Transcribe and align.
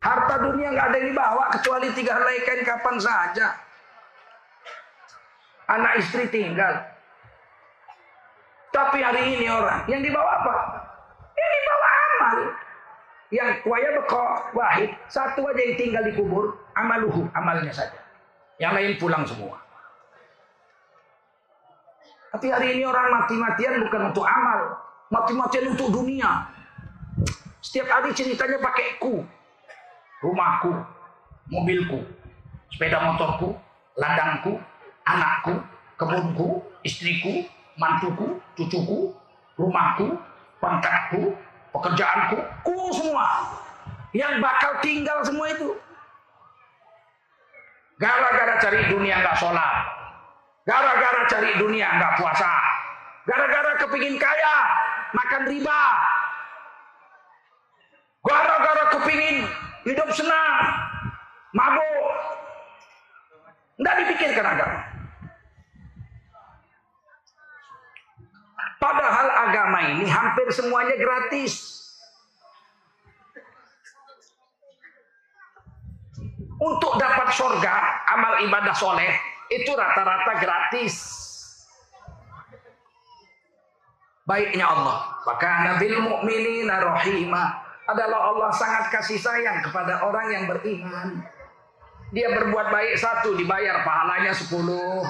Harta 0.00 0.40
dunia 0.40 0.72
nggak 0.72 0.86
ada 0.90 0.96
yang 0.96 1.08
dibawa 1.12 1.44
kecuali 1.52 1.92
tiga 1.92 2.16
helai 2.16 2.40
kain 2.40 2.64
kapan 2.64 2.96
saja. 2.96 3.52
Anak 5.68 6.00
istri 6.00 6.24
tinggal. 6.32 6.72
Tapi 8.72 9.04
hari 9.04 9.36
ini 9.36 9.46
orang 9.52 9.84
yang 9.92 10.00
dibawa 10.00 10.40
apa? 10.40 10.54
Yang 11.36 11.50
dibawa 11.52 11.88
amal. 11.92 12.36
Yang 13.30 13.50
kuaya 13.60 13.88
bekok 14.00 14.30
wahid. 14.56 14.90
Satu 15.12 15.44
aja 15.44 15.60
yang 15.60 15.76
tinggal 15.76 16.02
di 16.08 16.16
kubur. 16.16 16.56
Amaluhu. 16.72 17.28
Amalnya 17.36 17.70
saja. 17.70 18.00
Yang 18.56 18.72
lain 18.72 18.92
pulang 18.96 19.22
semua. 19.28 19.60
Tapi 22.32 22.46
hari 22.48 22.78
ini 22.80 22.88
orang 22.88 23.20
mati-matian 23.20 23.84
bukan 23.84 24.16
untuk 24.16 24.24
amal. 24.24 24.80
Mati-matian 25.12 25.76
untuk 25.76 25.92
dunia. 25.92 26.48
Setiap 27.60 28.00
hari 28.00 28.16
ceritanya 28.16 28.56
pakai 28.64 28.96
ku. 28.96 29.28
Rumahku, 30.20 30.68
mobilku, 31.48 32.04
sepeda 32.68 33.00
motorku, 33.00 33.56
ladangku, 33.96 34.60
anakku, 35.08 35.56
kebunku, 35.96 36.60
istriku, 36.84 37.48
mantuku, 37.80 38.36
cucuku, 38.52 39.16
rumahku, 39.56 40.12
pangkatku, 40.60 41.32
pekerjaanku, 41.72 42.36
ku 42.60 42.92
semua. 42.92 43.48
Yang 44.12 44.44
bakal 44.44 44.72
tinggal 44.84 45.18
semua 45.24 45.46
itu. 45.56 45.70
Gara-gara 47.96 48.60
cari 48.60 48.80
dunia 48.92 49.24
nggak 49.24 49.36
sholat. 49.40 49.76
Gara-gara 50.68 51.22
cari 51.28 51.50
dunia 51.56 51.88
nggak 51.96 52.16
puasa. 52.20 52.52
Gara-gara 53.24 53.72
kepingin 53.80 54.16
kaya, 54.20 54.56
makan 55.16 55.42
riba. 55.48 55.82
Gara-gara 58.20 58.84
kepingin 58.92 59.48
hidup 59.84 60.08
senang, 60.12 60.64
mabuk. 61.54 62.08
Tidak 63.80 63.94
dipikirkan 64.04 64.44
agama. 64.44 64.80
Padahal 68.80 69.28
agama 69.48 69.78
ini 69.92 70.08
hampir 70.08 70.48
semuanya 70.52 70.96
gratis. 70.96 71.80
Untuk 76.60 76.92
dapat 77.00 77.32
surga, 77.32 78.04
amal 78.12 78.44
ibadah 78.44 78.76
soleh, 78.76 79.08
itu 79.48 79.72
rata-rata 79.72 80.32
gratis. 80.44 80.96
Baiknya 84.28 84.68
Allah. 84.68 85.24
Maka 85.24 85.50
nabil 85.64 85.96
mu'minina 86.04 86.84
rahimah. 86.84 87.69
Adalah 87.90 88.20
Allah 88.30 88.50
sangat 88.54 88.94
kasih 88.94 89.18
sayang 89.18 89.66
kepada 89.66 90.06
orang 90.06 90.26
yang 90.30 90.44
beriman. 90.46 91.26
Dia 92.14 92.30
berbuat 92.30 92.70
baik 92.70 92.94
satu, 92.98 93.34
dibayar 93.34 93.82
pahalanya 93.82 94.30
sepuluh. 94.30 95.06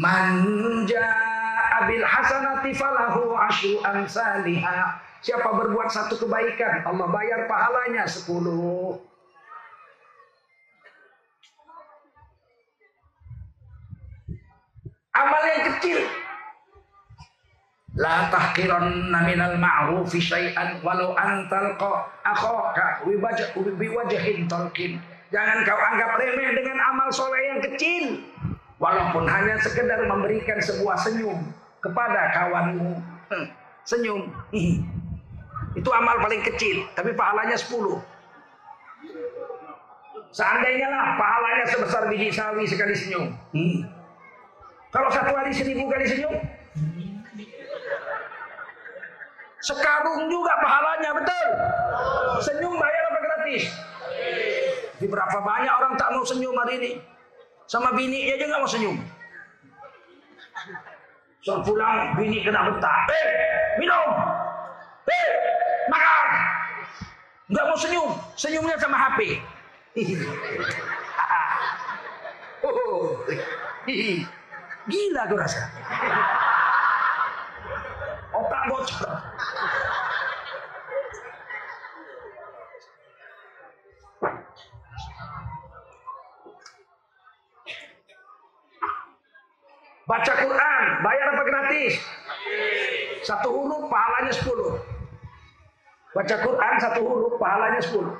Manja 0.00 1.08
abil 1.84 2.00
hasanati 2.00 2.72
falahu 2.72 3.36
asyu. 3.48 3.84
Siapa 5.20 5.48
berbuat 5.52 5.92
satu 5.92 6.16
kebaikan, 6.16 6.88
Allah 6.88 7.08
bayar 7.12 7.44
pahalanya 7.44 8.08
sepuluh. 8.08 8.96
Amal 15.12 15.42
yang 15.44 15.62
kecil. 15.76 16.00
La 17.98 18.30
tahqiranna 18.30 19.18
minal 19.26 19.58
ma'rufi 19.58 20.22
syai'an 20.22 20.78
walau 20.86 21.10
antalqa 21.18 22.06
akhaka 22.22 23.02
biwajhin 23.74 24.46
talqin. 24.46 25.02
Jangan 25.34 25.66
kau 25.66 25.78
anggap 25.78 26.18
remeh 26.18 26.54
dengan 26.54 26.78
amal 26.94 27.10
soleh 27.10 27.42
yang 27.50 27.60
kecil. 27.66 28.22
Walaupun 28.78 29.26
hanya 29.26 29.58
sekedar 29.58 30.06
memberikan 30.06 30.58
sebuah 30.62 30.96
senyum 31.02 31.50
kepada 31.82 32.30
kawanmu. 32.34 32.98
Hmm, 33.30 33.46
senyum. 33.82 34.30
Itu 35.78 35.90
amal 35.94 36.18
paling 36.18 36.42
kecil, 36.42 36.82
tapi 36.98 37.14
pahalanya 37.14 37.54
10. 37.54 37.74
Seandainya 40.30 40.88
lah 40.90 41.18
pahalanya 41.18 41.64
sebesar 41.66 42.06
biji 42.06 42.30
sawi 42.30 42.62
sekali 42.66 42.94
senyum. 42.94 43.34
Hmm. 43.50 43.78
Kalau 44.90 45.10
satu 45.10 45.30
hari 45.34 45.54
seribu 45.54 45.86
kali 45.86 46.06
senyum, 46.06 46.34
sekarung 49.60 50.28
juga 50.32 50.52
pahalanya 50.60 51.10
betul. 51.16 51.48
Senyum 52.40 52.74
bayar 52.80 53.02
apa 53.12 53.18
gratis? 53.20 53.62
Di 55.00 55.06
berapa 55.08 55.38
banyak 55.40 55.72
orang 55.72 55.94
tak 56.00 56.12
mau 56.12 56.24
senyum 56.24 56.56
hari 56.56 56.80
ini? 56.80 56.92
Sama 57.68 57.92
bini 57.92 58.32
aja 58.32 58.44
nggak 58.48 58.60
mau 58.60 58.70
senyum. 58.70 58.96
So 61.44 61.60
pulang 61.64 62.16
bini 62.16 62.44
kena 62.44 62.68
betah. 62.68 63.00
Eh, 63.08 63.26
minum. 63.80 64.12
Eh, 65.08 65.28
makan. 65.88 66.28
Nggak 67.52 67.64
mau 67.68 67.78
senyum. 67.78 68.10
Senyumnya 68.36 68.76
sama 68.80 68.96
HP. 68.96 69.40
oh, 72.64 73.24
Gila 74.88 75.22
gue 75.28 75.38
rasa. 75.38 75.60
Otak 78.32 78.62
bocor. 78.72 79.29
Baca 90.10 90.34
Quran, 90.42 90.84
bayar 91.06 91.26
apa 91.38 91.42
gratis? 91.46 91.94
Satu 93.22 93.54
huruf 93.54 93.86
pahalanya 93.86 94.34
sepuluh. 94.34 94.74
Baca 96.10 96.34
Quran 96.34 96.74
satu 96.82 97.00
huruf 97.06 97.38
pahalanya 97.38 97.78
sepuluh. 97.78 98.18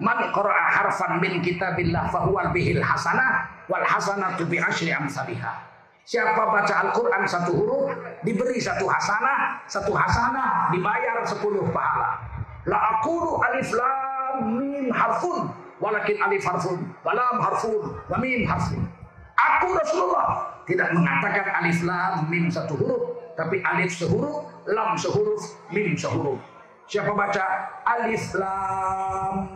Man 0.00 0.32
qara'a 0.32 0.72
harfan 0.72 1.20
min 1.20 1.44
kitabillah 1.44 2.08
fahuwal 2.08 2.48
bihil 2.48 2.80
hasanah 2.80 3.44
wal 3.68 3.84
hasanatu 3.84 4.48
bi 4.48 4.56
asyri 4.56 4.96
amsalihah. 4.96 5.75
Siapa 6.06 6.38
baca 6.38 6.74
Al-Quran 6.86 7.26
satu 7.26 7.50
huruf 7.50 7.90
diberi 8.22 8.62
satu 8.62 8.86
hasanah, 8.86 9.58
satu 9.66 9.90
hasanah 9.90 10.70
dibayar 10.70 11.18
sepuluh 11.26 11.66
pahala. 11.74 12.22
La 12.70 12.78
aqulu 12.94 13.42
alif 13.42 13.74
lam 13.74 14.54
mim 14.54 14.86
harfun 14.94 15.50
walakin 15.82 16.14
alif 16.22 16.46
harfun 16.46 16.94
walam 17.02 17.42
harfun 17.42 17.98
wa 18.06 18.22
mim 18.22 18.46
harfun. 18.46 18.86
Aku 19.34 19.74
Rasulullah 19.74 20.46
tidak 20.62 20.94
mengatakan 20.94 21.46
alif 21.58 21.82
lam 21.82 22.30
mim 22.30 22.54
satu 22.54 22.78
huruf, 22.78 23.02
tapi 23.34 23.58
alif 23.66 23.90
sehuruf, 23.98 24.46
lam 24.70 24.94
sehuruf, 24.94 25.42
mim 25.74 25.98
sehuruf. 25.98 26.38
Siapa 26.86 27.10
baca 27.18 27.44
alif 27.82 28.30
lam 28.38 29.50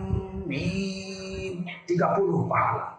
mim 0.50 1.62
30 1.86 1.94
pahala. 2.50 2.98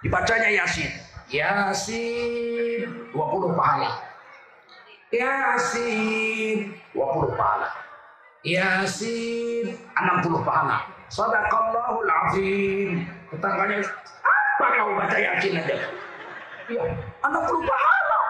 Dibacanya 0.00 0.48
Yasin. 0.56 1.11
Yasin 1.32 2.92
20 3.16 3.56
pahala. 3.56 3.90
Yasin 5.08 6.76
20 6.92 7.40
pahala. 7.40 7.72
Yasin 8.44 9.72
60 9.96 10.44
pahala. 10.44 10.84
Sadaqallahul 11.08 12.12
azim. 12.28 13.08
Tetangganya, 13.32 13.80
apa 14.20 14.66
kau 14.76 14.92
baca 14.92 15.16
Yasin 15.16 15.56
aja? 15.56 15.76
Ya, 16.68 16.84
60 17.24 17.64
pahala. 17.64 18.20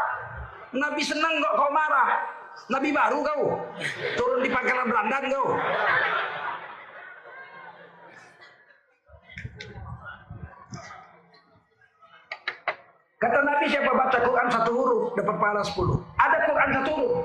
Nabi 0.70 1.02
senang 1.02 1.42
kok 1.42 1.54
kau 1.58 1.70
marah. 1.74 2.22
Nabi 2.70 2.94
baru 2.94 3.18
kau. 3.18 3.42
Turun 4.14 4.46
di 4.46 4.50
pangkalan 4.54 4.86
Belandan 4.86 5.24
kau. 5.26 5.58
Kata 13.22 13.38
Nabi 13.38 13.70
siapa 13.70 13.94
baca 13.94 14.18
Quran 14.18 14.48
satu 14.50 14.70
huruf 14.74 15.14
dapat 15.14 15.36
pahala 15.38 15.62
sepuluh. 15.62 16.02
Ada 16.18 16.42
Quran 16.42 16.68
satu 16.74 16.90
huruf? 16.90 17.22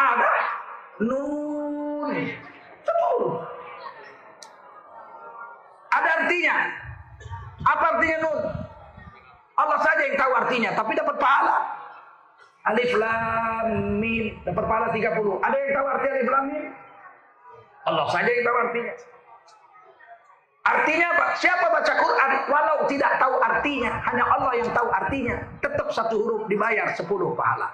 Ada. 0.00 0.30
Nun. 1.04 2.16
Satu 2.80 3.04
huruf. 3.12 3.36
Ada 5.92 6.08
artinya. 6.24 6.56
Apa 7.68 7.84
artinya 7.92 8.18
nun? 8.24 8.40
Allah 9.60 9.78
saja 9.84 10.02
yang 10.08 10.16
tahu 10.16 10.32
artinya, 10.32 10.70
tapi 10.72 10.96
dapat 10.96 11.16
pahala. 11.20 11.56
Alif 12.64 12.92
lam 12.96 13.68
mim 14.00 14.40
dapat 14.48 14.64
pahala 14.64 14.88
30. 14.88 15.36
Ada 15.44 15.56
yang 15.56 15.72
tahu 15.76 15.86
arti 15.88 16.08
alif 16.08 16.28
lam 16.32 16.44
mim? 16.48 16.64
Allah 17.84 18.06
saja 18.08 18.30
yang 18.32 18.44
tahu 18.48 18.56
artinya. 18.56 18.94
Artinya 20.60 21.06
apa? 21.16 21.26
Siapa 21.40 21.66
baca 21.72 21.92
Quran 21.96 22.30
walau 22.52 22.78
tidak 22.84 23.12
tahu 23.16 23.36
artinya, 23.40 23.92
hanya 24.04 24.24
Allah 24.28 24.52
yang 24.60 24.70
tahu 24.76 24.88
artinya, 24.92 25.36
tetap 25.64 25.88
satu 25.88 26.14
huruf 26.20 26.42
dibayar 26.52 26.92
10 26.92 27.08
pahala. 27.32 27.72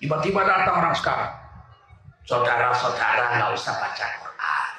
Tiba-tiba 0.00 0.40
datang 0.48 0.80
orang 0.80 0.96
sekarang. 0.96 1.32
Saudara-saudara 2.24 3.36
nggak 3.36 3.50
usah 3.52 3.74
baca 3.76 4.04
Quran. 4.16 4.72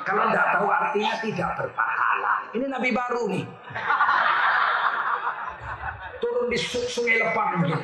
Kalau 0.00 0.22
nggak 0.32 0.46
tahu 0.56 0.66
artinya 0.72 1.14
tidak 1.20 1.50
berpahala. 1.60 2.34
Ini 2.56 2.66
Nabi 2.72 2.90
baru 2.96 3.22
nih. 3.28 3.44
Turun 6.24 6.46
di 6.48 6.58
sungai 6.64 7.20
Lepang 7.20 7.68
gitu. 7.68 7.76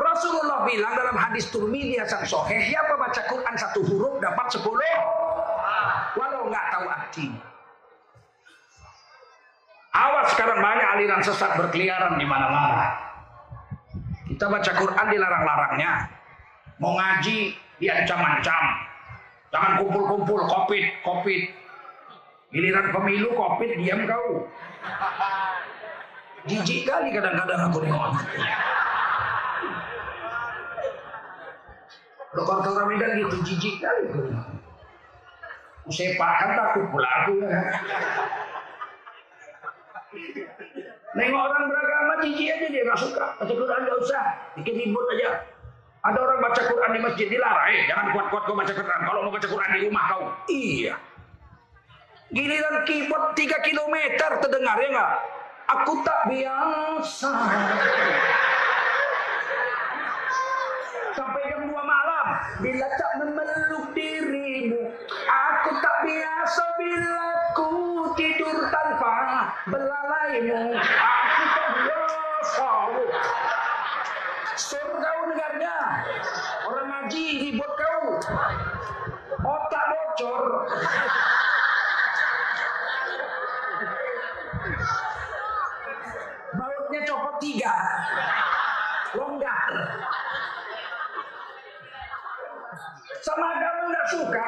Rasulullah 0.00 0.64
bilang 0.64 0.96
dalam 0.96 1.16
hadis 1.20 1.52
Turmidi 1.52 2.00
Hasan 2.00 2.24
Soheh, 2.24 2.72
siapa 2.72 2.96
baca 2.96 3.20
Quran 3.28 3.54
satu 3.60 3.84
huruf 3.84 4.16
dapat 4.24 4.48
sepuluh, 4.48 4.80
tahu 6.80 6.88
artinya. 6.88 7.44
Awas 9.90 10.32
sekarang 10.32 10.64
banyak 10.64 10.88
aliran 10.96 11.20
sesat 11.20 11.60
berkeliaran 11.60 12.16
di 12.16 12.24
mana-mana. 12.24 12.96
Kita 14.30 14.48
baca 14.48 14.72
Quran 14.72 15.06
dilarang-larangnya. 15.12 16.08
Mau 16.80 16.96
ngaji 16.96 17.52
diancam-ancam. 17.76 18.64
Jangan 19.50 19.72
kumpul-kumpul, 19.82 20.40
kopit, 20.48 21.04
kopit. 21.04 21.52
Giliran 22.54 22.94
pemilu, 22.94 23.34
kopit, 23.36 23.76
diam 23.76 24.06
kau. 24.08 24.48
Jijik 26.48 26.88
kali 26.88 27.12
kadang-kadang 27.12 27.68
aku 27.68 27.84
nengok. 27.84 28.16
Dokter 32.30 32.72
Ramadan 32.72 33.10
gitu, 33.18 33.36
jijik 33.42 33.82
kali. 33.82 34.06
Sepak 34.06 34.59
kan 36.16 36.50
takut 36.54 36.84
pula 36.94 37.08
aku 37.22 37.32
ya. 37.42 37.60
Nengok 41.10 41.42
orang 41.42 41.64
beragama 41.66 42.12
jijik 42.22 42.48
aja 42.54 42.66
dia 42.70 42.82
nggak 42.86 43.00
suka. 43.02 43.24
Baca 43.38 43.52
Quran 43.52 43.80
nggak 43.82 43.98
usah, 43.98 44.24
bikin 44.58 44.74
ribut 44.78 45.06
aja. 45.18 45.42
Ada 46.00 46.16
orang 46.16 46.38
baca 46.40 46.60
Quran 46.64 46.90
di 46.96 47.00
masjid 47.04 47.26
dilarang, 47.28 47.66
eh 47.76 47.84
jangan 47.84 48.06
kuat-kuat 48.16 48.42
kau 48.48 48.56
baca 48.56 48.72
Quran. 48.72 49.00
Kalau 49.04 49.20
mau 49.26 49.32
baca 49.34 49.48
Quran 49.50 49.70
di 49.74 49.80
rumah 49.84 50.04
kau, 50.08 50.22
iya. 50.48 50.94
Giliran 52.30 52.86
keyboard 52.86 53.34
3 53.34 53.66
km 53.66 53.96
terdengar 54.16 54.78
ya 54.78 54.88
nggak? 54.94 55.12
Aku 55.70 55.92
tak 56.06 56.20
biasa. 56.30 57.30
Sampai 61.14 61.42
jam 61.50 61.62
2 61.66 61.74
malam, 61.74 62.09
bila 62.60 62.86
tak 62.96 63.12
memeluk 63.22 63.86
dirimu, 63.96 64.92
aku 65.28 65.70
tak 65.80 65.96
biasa 66.04 66.64
bila 66.78 67.26
ku 67.56 67.70
tidur 68.16 68.58
tanpa 68.68 69.16
belalaimu. 69.68 70.76
Aku 70.80 71.44
tak 71.56 71.68
biasa. 71.84 72.70
Surga 74.60 75.10
dengarnya. 75.30 75.76
Orang 76.68 76.86
ngaji 76.90 77.24
ribut 77.48 77.72
kau. 77.78 78.04
Otak 79.40 79.84
bocor. 79.88 80.44
Bautnya 86.50 87.00
copot 87.08 87.34
tiga. 87.40 87.74
Sama 93.20 93.46
agama 93.56 93.82
nggak 93.92 94.06
suka. 94.12 94.46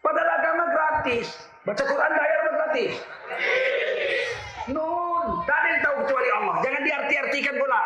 Padahal 0.00 0.30
agama 0.40 0.64
gratis. 0.72 1.26
Baca 1.68 1.82
Quran 1.84 2.12
bayar 2.16 2.40
gratis. 2.48 2.92
Nun, 4.68 5.24
tak 5.48 5.56
ada 5.56 5.68
yang 5.72 5.80
tahu 5.80 5.94
kecuali 6.04 6.28
Allah. 6.32 6.54
Jangan 6.60 6.82
diarti-artikan 6.84 7.54
pula. 7.56 7.82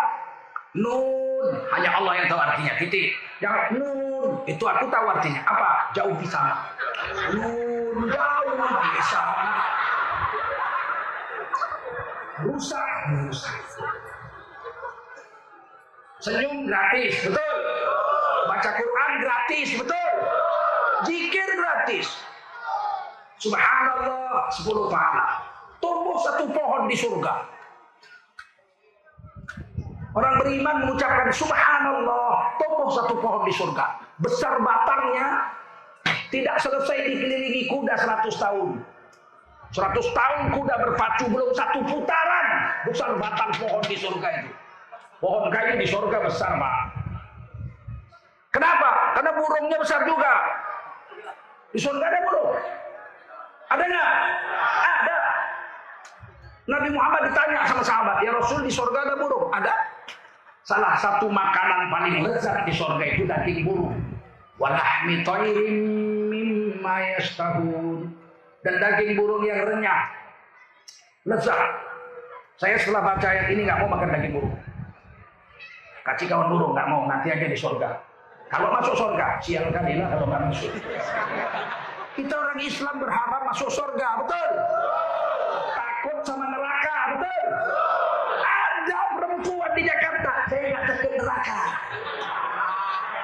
Nun, 0.72 1.46
hanya 1.70 1.90
Allah 1.98 2.12
yang 2.18 2.26
tahu 2.26 2.40
artinya. 2.42 2.72
Titik. 2.78 3.14
Jangan 3.38 3.64
nun, 3.74 4.30
itu 4.46 4.64
aku 4.66 4.86
tahu 4.90 5.06
artinya. 5.10 5.42
Apa? 5.46 5.68
Jauh 5.94 6.14
di 6.18 6.26
sana. 6.26 6.54
Nun, 7.34 8.06
jauh 8.10 8.54
di 8.82 9.02
sana. 9.06 9.50
Rusak, 12.42 12.90
rusak. 13.22 13.58
Senyum 16.22 16.70
gratis, 16.70 17.14
betul. 17.26 17.51
Baca 18.62 18.78
Quran 18.78 19.12
gratis, 19.18 19.68
betul. 19.74 20.10
Zikir 21.02 21.48
gratis. 21.58 22.06
Subhanallah, 23.42 24.54
10 24.54 24.86
pahala. 24.86 25.24
Tumbuh 25.82 26.14
satu 26.22 26.46
pohon 26.46 26.86
di 26.86 26.94
surga. 26.94 27.42
Orang 30.14 30.34
beriman 30.46 30.86
mengucapkan 30.86 31.34
subhanallah, 31.34 32.54
tumbuh 32.62 32.86
satu 32.94 33.18
pohon 33.18 33.42
di 33.42 33.50
surga. 33.50 33.98
Besar 34.22 34.54
batangnya, 34.62 35.42
tidak 36.30 36.62
selesai 36.62 37.02
dikelilingi 37.02 37.66
kuda 37.66 37.98
100 37.98 38.30
tahun. 38.46 38.78
100 39.74 39.90
tahun 39.90 40.42
kuda 40.54 40.74
berpacu 40.86 41.26
belum 41.34 41.50
satu 41.50 41.82
putaran 41.82 42.46
besar 42.86 43.10
batang 43.18 43.50
pohon 43.58 43.82
di 43.90 43.98
surga 43.98 44.28
itu. 44.38 44.54
Pohon 45.18 45.50
kayu 45.50 45.82
di 45.82 45.86
surga 45.90 46.30
besar, 46.30 46.62
Pak. 46.62 46.91
Kenapa? 48.52 49.16
Karena 49.16 49.32
burungnya 49.32 49.78
besar 49.80 50.04
juga. 50.04 50.32
Di 51.72 51.80
surga 51.80 52.04
ada 52.04 52.20
burung. 52.28 52.52
Ada 53.72 53.82
nggak? 53.88 54.10
Ada. 54.84 55.18
Nabi 56.68 56.88
Muhammad 56.92 57.32
ditanya 57.32 57.64
sama 57.64 57.82
sahabat, 57.82 58.16
ya 58.20 58.30
Rasul 58.36 58.60
di 58.62 58.70
surga 58.70 58.98
ada 59.08 59.14
burung? 59.16 59.48
Ada. 59.56 59.72
Salah 60.62 60.94
satu 61.00 61.26
makanan 61.32 61.90
paling 61.90 62.22
lezat 62.22 62.62
di 62.68 62.76
surga 62.76 63.04
itu 63.08 63.24
daging 63.24 63.66
burung. 63.66 63.96
Walahmi 64.60 65.24
toirim 65.24 65.76
mimma 66.28 67.16
yastahun. 67.16 68.12
Dan 68.62 68.74
daging 68.78 69.16
burung 69.16 69.42
yang 69.48 69.64
renyah. 69.64 70.12
Lezat. 71.24 71.60
Saya 72.60 72.76
setelah 72.78 73.16
baca 73.16 73.26
ayat 73.26 73.48
ini 73.48 73.64
nggak 73.64 73.80
mau 73.80 73.96
makan 73.96 74.12
daging 74.12 74.32
burung. 74.36 74.54
Kasih 76.04 76.28
kawan 76.28 76.52
burung 76.52 76.76
nggak 76.76 76.88
mau, 76.92 77.08
nanti 77.08 77.32
aja 77.32 77.48
di 77.48 77.58
surga. 77.58 78.11
Kalau 78.52 78.68
masuk 78.68 78.92
surga, 79.00 79.40
sial 79.40 79.64
kali 79.72 79.96
lah 79.96 80.12
kalau 80.12 80.28
nggak 80.28 80.44
masuk. 80.52 80.72
Kita 82.12 82.34
orang 82.36 82.60
Islam 82.60 83.00
berharap 83.00 83.42
masuk 83.48 83.72
surga, 83.72 84.08
betul? 84.20 84.48
Takut 85.72 86.18
sama 86.20 86.44
neraka, 86.52 87.16
betul? 87.16 87.42
Ada 88.44 88.98
perempuan 89.16 89.72
di 89.72 89.82
Jakarta, 89.88 90.32
saya 90.52 90.62
nggak 90.68 90.84
takut 90.84 91.12
neraka. 91.16 91.60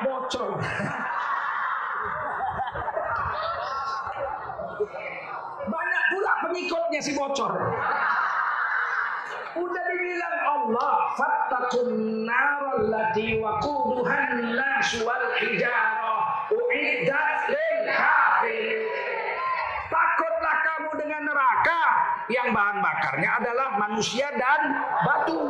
Bocor. 0.01 0.51
Banyak 5.69 6.05
pula 6.09 6.33
pengikutnya 6.49 7.01
si 7.05 7.13
bocor. 7.13 7.53
Udah 9.59 9.85
dibilang 9.91 10.39
Allah, 10.47 10.95
fattakun 11.19 11.89
narallati 12.23 13.43
waquduhan 13.43 14.55
nas 14.55 14.89
wal 15.03 15.27
hijarah 15.43 16.47
uiddat 16.55 17.51
lil 17.51 17.79
kafirin. 17.91 19.35
Takutlah 19.91 20.57
kamu 20.63 20.91
dengan 21.03 21.23
neraka 21.27 21.83
yang 22.31 22.55
bahan 22.55 22.79
bakarnya 22.79 23.31
adalah 23.43 23.69
manusia 23.83 24.31
dan 24.39 24.61
batu. 25.03 25.43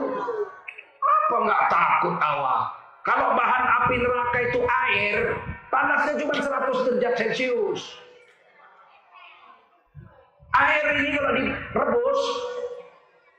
Apa 1.05 1.37
nggak 1.45 1.63
takut 1.69 2.17
awak? 2.17 2.61
Kalau 3.05 3.37
bahan 3.37 3.65
api 3.85 3.95
neraka 4.01 4.39
itu 4.49 4.61
air, 4.65 5.37
panasnya 5.69 6.17
cuma 6.17 6.33
100 6.33 6.87
derajat 6.89 7.13
Celcius. 7.21 7.83
Air 10.57 10.85
ini 10.97 11.13
kalau 11.13 11.33
direbus 11.37 12.21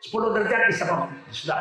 10 0.07 0.35
derajat 0.35 0.61
disedot, 0.71 1.11
sudah. 1.31 1.59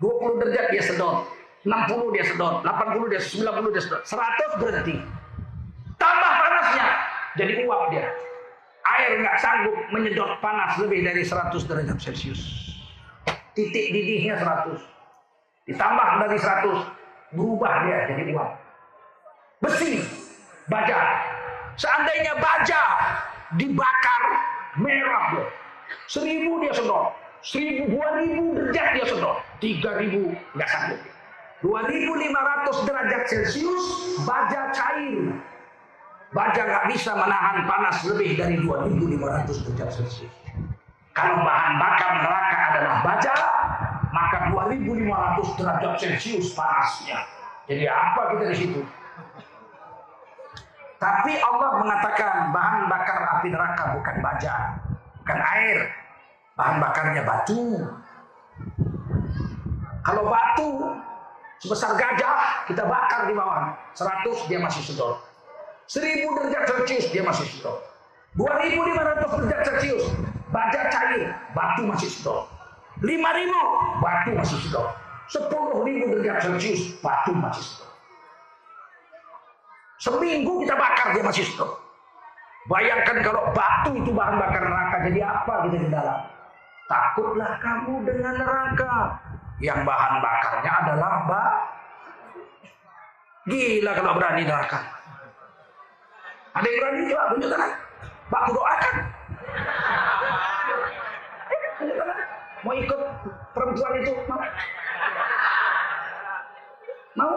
20 0.00 0.40
derajat 0.40 0.66
dia 0.72 0.82
sedot, 0.84 1.28
60 1.64 2.14
dia 2.16 2.24
sedot, 2.24 2.54
80 2.64 3.12
dia, 3.12 3.20
90 3.20 3.74
dia 3.74 3.82
sedot, 3.84 4.02
100 4.04 4.60
berhenti. 4.60 4.96
Tambah 5.96 6.32
panasnya, 6.40 6.86
jadi 7.40 7.52
uap 7.64 7.82
dia. 7.92 8.04
Air 8.86 9.18
nggak 9.18 9.36
sanggup 9.42 9.76
menyedot 9.90 10.38
panas 10.38 10.78
lebih 10.78 11.02
dari 11.02 11.26
100 11.26 11.52
derajat 11.66 11.98
Celcius. 11.98 12.40
Titik 13.56 13.92
didihnya 13.92 14.38
100. 14.38 14.78
Ditambah 15.66 16.08
dari 16.22 16.38
100, 16.38 17.34
berubah 17.34 17.72
dia 17.88 17.98
jadi 18.14 18.30
uap. 18.36 18.50
Besi, 19.64 20.04
baja. 20.70 20.96
Seandainya 21.76 22.36
baja 22.38 22.82
dibakar 23.56 24.22
merah 24.80 25.26
loh. 25.40 25.48
Seribu 26.06 26.62
dia 26.62 26.72
sedot, 26.72 27.10
seribu, 27.46 27.94
dua 27.94 28.08
ribu 28.18 28.42
derajat 28.58 28.86
dia 28.98 29.04
sedot, 29.06 29.38
tiga 29.62 29.90
ribu 30.02 30.34
nggak 30.58 30.68
sanggup. 30.68 31.00
2500 31.64 32.86
derajat 32.86 33.22
Celcius 33.30 33.84
baja 34.26 34.74
cair. 34.74 35.32
Baja 36.34 36.60
nggak 36.68 36.84
bisa 36.92 37.16
menahan 37.16 37.64
panas 37.64 38.02
lebih 38.04 38.36
dari 38.36 38.60
2500 38.60 39.64
derajat 39.64 39.90
Celcius. 39.94 40.34
Kalau 41.16 41.40
bahan 41.40 41.80
bakar 41.80 42.12
neraka 42.20 42.58
adalah 42.74 42.96
baja, 43.00 43.34
maka 44.12 44.38
2500 44.52 45.56
derajat 45.56 45.92
Celcius 45.96 46.52
panasnya. 46.52 47.24
Jadi 47.70 47.84
apa 47.88 48.20
kita 48.36 48.44
di 48.52 48.56
situ? 48.58 48.80
Tapi 50.96 51.32
Allah 51.40 51.70
mengatakan 51.80 52.52
bahan 52.52 52.88
bakar 52.88 53.18
api 53.38 53.48
neraka 53.52 53.96
bukan 53.96 54.16
baja, 54.20 54.54
bukan 55.24 55.40
air. 55.56 55.78
Bahan 56.56 56.80
bakarnya 56.80 57.22
batu. 57.22 57.84
Kalau 60.00 60.22
batu 60.24 60.68
sebesar 61.60 62.00
gajah 62.00 62.64
kita 62.64 62.82
bakar 62.88 63.28
di 63.28 63.34
bawah 63.36 63.76
100 63.92 64.48
dia 64.48 64.58
masih 64.64 64.80
sedot. 64.80 65.20
1000 65.86 66.24
derajat 66.24 66.62
Celcius 66.64 67.06
dia 67.12 67.20
masih 67.20 67.44
sedot. 67.44 67.76
2500 68.40 69.36
derajat 69.44 69.60
Celcius 69.68 70.04
baja 70.48 70.88
cair, 70.88 71.36
batu 71.52 71.82
masih 71.84 72.08
sedot. 72.08 72.48
5000 73.04 74.00
batu 74.00 74.30
masih 74.32 74.58
sedot. 74.64 74.88
10.000 75.28 76.12
derajat 76.16 76.38
Celcius 76.40 76.96
batu 77.04 77.36
masih 77.36 77.62
sedot. 77.62 77.86
Seminggu 79.96 80.60
kita 80.64 80.76
bakar 80.76 81.16
dia 81.16 81.24
masih 81.24 81.44
stop. 81.48 81.80
Bayangkan 82.68 83.24
kalau 83.24 83.48
batu 83.56 83.96
itu 83.96 84.10
bahan 84.12 84.36
bakar 84.36 84.62
neraka 84.68 84.96
jadi 85.08 85.20
apa 85.24 85.52
gitu 85.68 85.76
di 85.82 85.88
dalam? 85.88 86.35
Takutlah 86.86 87.58
kamu 87.58 88.06
dengan 88.06 88.34
neraka 88.38 89.18
yang 89.58 89.82
bahan 89.82 90.22
bakarnya 90.22 90.72
adalah 90.86 91.12
bak. 91.26 91.52
Gila 93.50 93.90
kalau 93.94 94.14
berani 94.14 94.42
neraka. 94.46 94.78
Ada 96.54 96.66
yang 96.66 96.78
berani 96.78 97.00
coba 97.10 97.24
tunjukkan. 97.34 97.70
Pak 98.26 98.42
doakan. 98.54 98.94
Mau 102.62 102.74
ikut 102.74 103.00
perempuan 103.54 103.92
itu 104.02 104.12
mau? 104.26 104.42
Mau? 107.18 107.36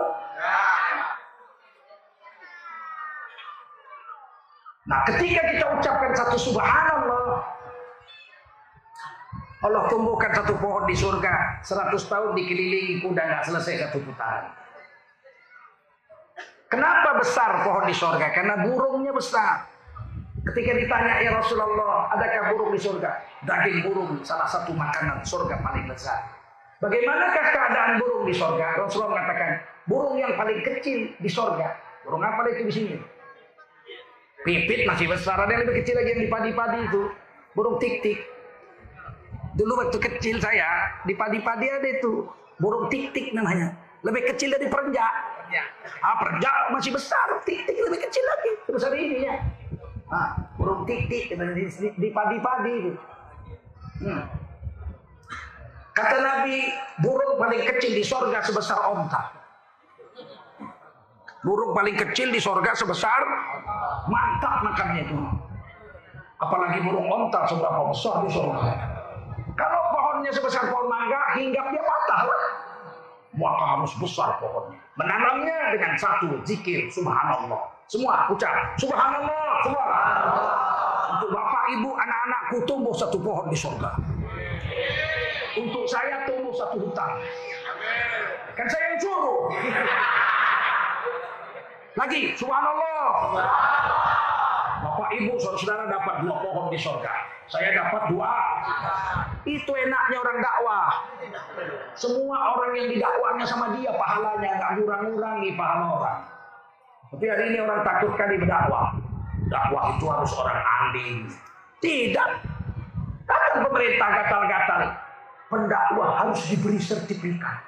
Nah 4.89 4.99
ketika 5.05 5.41
kita 5.53 5.65
ucapkan 5.77 6.11
satu 6.17 6.37
subhanallah 6.37 7.58
Allah 9.59 9.83
tumbuhkan 9.91 10.31
satu 10.31 10.55
pohon 10.55 10.87
di 10.87 10.95
surga 10.95 11.59
100 11.67 11.91
tahun 11.91 12.31
dikelilingi 12.31 13.03
kuda 13.03 13.21
nggak 13.27 13.43
selesai 13.43 13.87
satu 13.87 13.99
putaran 14.07 14.55
Kenapa 16.69 17.17
besar 17.17 17.65
pohon 17.65 17.81
di 17.89 17.95
surga? 17.97 18.29
Karena 18.29 18.61
burungnya 18.61 19.09
besar. 19.09 19.65
Ketika 20.45 20.77
ditanya 20.77 21.17
ya 21.17 21.33
Rasulullah, 21.33 22.13
adakah 22.13 22.53
burung 22.53 22.71
di 22.77 22.79
surga? 22.79 23.09
Daging 23.41 23.89
burung 23.89 24.21
salah 24.21 24.45
satu 24.45 24.77
makanan 24.77 25.25
surga 25.25 25.65
paling 25.65 25.89
besar. 25.89 26.29
Bagaimanakah 26.77 27.45
keadaan 27.51 27.91
burung 27.97 28.23
di 28.29 28.37
surga? 28.37 28.85
Rasulullah 28.85 29.17
mengatakan, 29.17 29.51
burung 29.89 30.15
yang 30.21 30.37
paling 30.37 30.61
kecil 30.61 31.09
di 31.17 31.29
surga. 31.29 31.73
Burung 32.05 32.21
apa 32.21 32.45
itu 32.53 32.63
di 32.69 32.73
sini? 32.73 32.95
Pipit 34.45 34.87
masih 34.87 35.09
besar, 35.09 35.41
ada 35.41 35.51
yang 35.51 35.67
lebih 35.67 35.83
kecil 35.83 35.97
lagi 35.99 36.09
yang 36.15 36.21
di 36.23 36.29
padi-padi 36.31 36.79
itu. 36.85 37.01
Burung 37.57 37.81
tik-tik. 37.81 38.23
Dulu 39.59 39.75
waktu 39.75 39.99
kecil 39.99 40.39
saya, 40.39 40.87
di 41.03 41.11
padi-padi 41.19 41.67
ada 41.67 41.83
itu. 41.83 42.23
Burung 42.63 42.87
tik-tik 42.87 43.35
namanya. 43.35 43.75
Lebih 44.07 44.31
kecil 44.31 44.55
dari 44.55 44.71
perenjak. 44.71 45.13
Ah, 45.99 46.15
perenjak 46.15 46.71
masih 46.71 46.95
besar, 46.95 47.43
tik-tik 47.43 47.75
lebih 47.75 47.99
kecil 48.07 48.23
lagi. 48.23 48.51
Sebesar 48.71 48.91
ini 48.95 49.27
ya. 49.27 49.35
Ah, 50.07 50.39
burung 50.55 50.87
tik-tik 50.87 51.35
di 51.99 52.07
padi-padi 52.15 52.71
itu. 52.71 52.91
Hmm. 53.99 54.23
Kata 55.91 56.17
Nabi, 56.23 56.71
burung 57.03 57.35
paling 57.35 57.67
kecil 57.67 57.91
di 57.91 58.03
sorga 58.07 58.39
sebesar 58.39 58.79
onta. 58.87 59.35
Burung 61.43 61.75
paling 61.75 61.99
kecil 61.99 62.31
di 62.31 62.39
sorga 62.39 62.71
sebesar 62.71 63.19
mantap 64.07 64.63
makannya 64.63 65.03
itu. 65.03 65.19
Apalagi 66.39 66.79
burung 66.79 67.11
onta 67.11 67.43
seberapa 67.51 67.91
besar 67.91 68.23
di 68.23 68.31
sorga. 68.31 68.88
Kalau 69.59 69.81
pohonnya 69.91 70.31
sebesar 70.31 70.71
pohon 70.71 70.87
mangga, 70.87 71.35
hinggap 71.35 71.67
dia 71.75 71.83
patah. 71.83 72.23
Maka 73.35 73.63
harus 73.75 73.91
besar 73.99 74.39
pohonnya. 74.39 74.79
Menanamnya 74.95 75.75
dengan 75.75 75.99
satu 75.99 76.39
zikir 76.47 76.87
subhanallah. 76.87 77.59
Semua 77.91 78.31
ucap 78.31 78.79
subhanallah, 78.79 79.59
semua. 79.67 79.87
Untuk 81.19 81.29
bapak, 81.35 81.63
ibu, 81.75 81.89
anak-anakku 81.91 82.57
tumbuh 82.63 82.95
satu 82.95 83.19
pohon 83.19 83.51
di 83.51 83.57
sorga. 83.59 83.91
Untuk 85.59 85.83
saya 85.91 86.23
tumbuh 86.23 86.55
satu 86.55 86.79
hutan. 86.79 87.11
Kan 88.55 88.67
saya 88.71 88.95
yang 88.95 88.99
suruh. 89.03 89.39
Lagi, 91.99 92.31
subhanallah. 92.39 93.03
Bapak 94.79 95.09
ibu 95.19 95.35
saudara-saudara 95.35 95.91
dapat 95.91 96.15
dua 96.23 96.35
pohon 96.39 96.65
di 96.71 96.79
sorga. 96.79 97.38
Saya 97.49 97.73
dapat 97.73 98.13
dua. 98.13 98.29
Itu 99.41 99.71
enaknya 99.73 100.17
orang 100.21 100.37
dakwah. 100.37 100.89
Semua 101.97 102.53
orang 102.53 102.77
yang 102.77 102.87
didakwanya 102.93 103.45
sama 103.49 103.73
dia 103.73 103.89
pahalanya 103.89 104.49
nggak 104.61 104.71
kurang-kurangi 104.77 105.57
pahala 105.57 105.85
orang. 105.97 106.19
Tapi 107.09 107.25
hari 107.25 107.43
ini 107.49 107.57
orang 107.65 107.81
takut 107.81 108.13
kali 108.13 108.37
berdakwah. 108.37 108.93
Dakwah 109.49 109.97
itu 109.97 110.05
harus 110.05 110.31
orang 110.37 110.61
alim. 110.61 111.25
Tidak. 111.81 112.29
Kan 113.25 113.53
pemerintah 113.65 114.09
gatal-gatal. 114.13 114.81
Pendakwah 115.49 116.09
harus 116.21 116.45
diberi 116.45 116.77
sertifikat. 116.77 117.65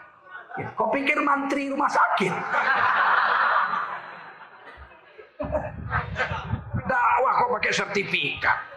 Ya, 0.62 0.70
kau 0.78 0.94
pikir 0.94 1.18
mantri 1.26 1.74
rumah 1.74 1.90
sakit? 1.90 2.30
dakwah 6.92 7.34
kok 7.34 7.50
pakai 7.58 7.74
sertifikat. 7.74 8.71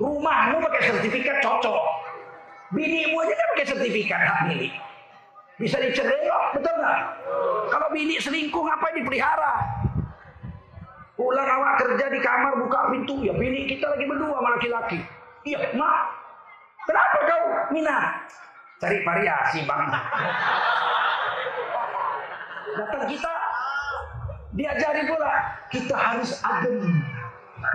Rumahmu 0.00 0.56
pakai 0.64 0.82
sertifikat 0.88 1.44
cocok. 1.44 1.80
Binimu 2.72 3.20
aja 3.20 3.34
kan 3.36 3.46
pakai 3.52 3.66
sertifikat 3.68 4.20
hak 4.24 4.40
milik. 4.48 4.72
Bisa 5.60 5.76
dicerai 5.76 6.24
kok, 6.24 6.44
betul 6.56 6.74
nggak? 6.80 6.98
Kalau 7.68 7.88
bini 7.92 8.16
selingkuh 8.16 8.64
ngapain 8.64 8.96
dipelihara? 8.96 9.60
Pulang 11.20 11.44
awak 11.44 11.84
kerja 11.84 12.08
di 12.08 12.20
kamar 12.24 12.56
buka 12.64 12.88
pintu, 12.88 13.20
ya 13.20 13.36
bini 13.36 13.68
kita 13.68 13.92
lagi 13.92 14.08
berdua 14.08 14.40
sama 14.40 14.48
laki-laki. 14.56 14.98
Iya, 15.44 15.76
mak. 15.76 16.16
Kenapa 16.88 17.18
kau, 17.28 17.44
Mina? 17.76 17.98
Cari 18.80 19.04
variasi 19.04 19.68
bang. 19.68 19.84
Datang 22.72 23.04
kita 23.04 23.32
Diajari 24.50 25.06
pula 25.06 25.34
kita 25.70 25.94
harus 25.94 26.42
adem. 26.42 26.98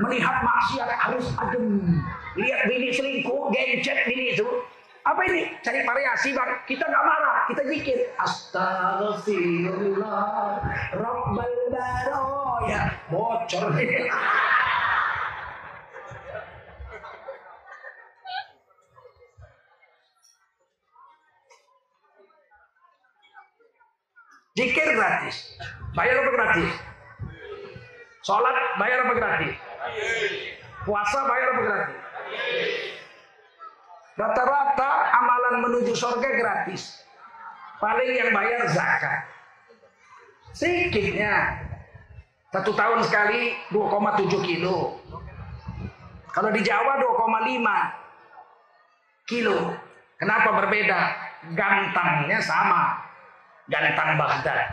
Melihat 0.04 0.44
maksiat 0.44 0.89
harus 0.89 1.32
adem. 1.39 2.01
Lihat 2.36 2.68
bini 2.68 2.92
selingkuh, 2.92 3.48
gencet 3.54 4.04
bini 4.10 4.34
itu. 4.36 4.48
Apa 5.06 5.22
ini? 5.30 5.54
Cari 5.62 5.86
variasi 5.86 6.34
bang. 6.34 6.58
Kita 6.65 6.89
nggak 6.89 7.06
marah, 7.06 7.46
kita 7.46 7.62
zikir. 7.70 8.10
Astagfirullah, 8.18 10.65
Rabbal 10.98 11.54
baroya. 11.70 12.89
Bocor. 13.13 13.70
Zikir 24.56 24.88
gratis. 24.96 25.51
Bayar 25.94 26.24
apa 26.24 26.32
gratis? 26.32 26.72
Sholat 28.24 28.56
bayar 28.80 29.04
apa 29.06 29.13
gratis? 29.20 29.51
Puasa 30.86 31.20
bayar 31.25 31.48
apa 31.54 31.62
gratis? 31.65 31.98
Rata-rata 34.15 34.92
amalan 35.12 35.56
menuju 35.68 35.92
surga 35.92 36.30
gratis. 36.39 37.04
Paling 37.82 38.12
yang 38.15 38.32
bayar 38.32 38.63
zakat. 38.72 39.27
Sedikitnya. 40.56 41.60
Satu 42.56 42.72
tahun 42.72 43.04
sekali 43.04 43.51
2,7 43.75 44.48
kilo. 44.48 44.96
Kalau 46.32 46.50
di 46.56 46.63
Jawa 46.63 47.04
2,5 47.04 49.27
kilo. 49.27 49.75
Kenapa 50.15 50.63
berbeda? 50.63 51.00
Gantangnya 51.51 52.39
sama 52.39 53.04
gantang 53.68 54.15
Baghdad. 54.15 54.63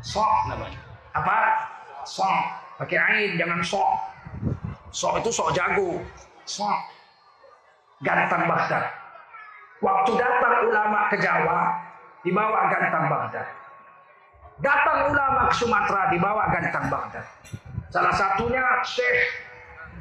Sok 0.00 0.48
namanya. 0.48 0.80
Apa? 1.12 1.68
Sok. 2.08 2.32
Pakai 2.80 2.96
ain, 2.96 3.36
jangan 3.36 3.60
sok. 3.60 4.09
Sok 4.90 5.22
itu 5.22 5.30
sok 5.30 5.54
jago. 5.54 6.02
Sok. 6.46 6.78
Gantang 8.02 8.48
Baghdad. 8.48 8.84
Waktu 9.80 10.12
datang 10.16 10.54
ulama 10.68 11.08
ke 11.08 11.16
Jawa, 11.20 11.72
dibawa 12.20 12.68
gantang 12.68 13.06
Baghdad. 13.08 13.46
Datang 14.60 15.08
ulama 15.08 15.48
ke 15.48 15.54
Sumatera, 15.56 16.02
dibawa 16.12 16.44
gantang 16.52 16.86
Baghdad. 16.92 17.24
Salah 17.90 18.14
satunya 18.14 18.62
Syekh, 18.84 19.20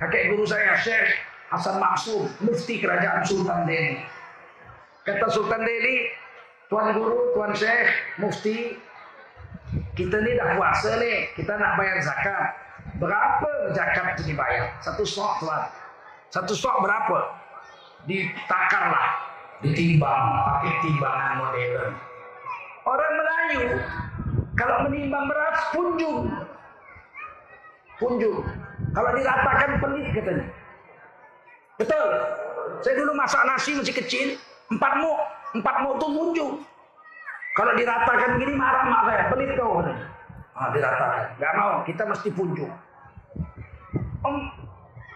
kakek 0.04 0.36
guru 0.36 0.44
saya, 0.46 0.76
Syekh 0.78 1.16
Hasan 1.50 1.82
Maksum, 1.82 2.30
mufti 2.46 2.78
kerajaan 2.78 3.26
Sultan 3.26 3.66
Delhi. 3.66 3.98
Kata 5.02 5.26
Sultan 5.34 5.66
Delhi, 5.66 6.14
Tuan 6.70 6.94
Guru, 6.94 7.34
Tuan 7.34 7.52
Syekh, 7.58 7.90
Mufti, 8.22 8.78
kita 9.98 10.22
ini 10.22 10.38
dah 10.38 10.54
puasa 10.54 11.02
nih, 11.02 11.34
kita 11.34 11.58
nak 11.58 11.74
bayar 11.82 11.98
zakat. 12.06 12.69
Berapa 12.98 13.50
zakat 13.78 14.18
itu 14.18 14.34
dibayar? 14.34 14.74
Satu 14.82 15.06
sok 15.06 15.46
tuan. 15.46 15.70
Satu 16.34 16.54
sok 16.58 16.82
berapa? 16.82 17.38
Ditakarlah, 18.10 19.08
ditimbang, 19.62 20.24
pakai 20.48 20.74
timbangan 20.82 21.32
modern. 21.38 21.90
Orang 22.90 23.14
Melayu 23.14 23.62
kalau 24.58 24.76
menimbang 24.88 25.24
beras 25.30 25.60
punjung, 25.72 26.18
punjung. 27.96 28.44
Kalau 28.92 29.10
diratakan 29.14 29.80
pelit 29.80 30.08
katanya. 30.12 30.46
Betul. 31.80 32.08
Saya 32.84 32.96
dulu 33.00 33.12
masak 33.16 33.44
nasi 33.48 33.76
masih 33.76 33.96
kecil, 33.96 34.28
empat 34.72 35.00
mu, 35.00 35.12
empat 35.56 35.76
mu 35.84 35.90
itu 35.96 36.08
punjung. 36.12 36.54
Kalau 37.56 37.72
diratakan 37.76 38.40
gini 38.40 38.54
marah 38.56 38.84
mak 38.88 39.02
saya, 39.08 39.24
pelit 39.32 39.52
kau. 39.56 39.84
Ah, 40.60 40.76
diratakan. 40.76 41.40
Gak 41.40 41.54
mau, 41.56 41.74
kita 41.88 42.04
mesti 42.04 42.30
punjung. 42.36 42.68
Om, 44.20 44.38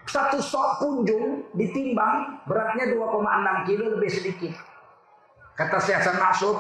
satu 0.08 0.40
sok 0.40 0.80
punjung 0.80 1.44
ditimbang 1.52 2.48
beratnya 2.48 2.96
2,6 2.96 3.68
kilo 3.68 3.86
lebih 4.00 4.08
sedikit. 4.08 4.56
Kata 5.60 5.84
saya 5.84 6.00
Hasan 6.00 6.16
Maksud, 6.16 6.58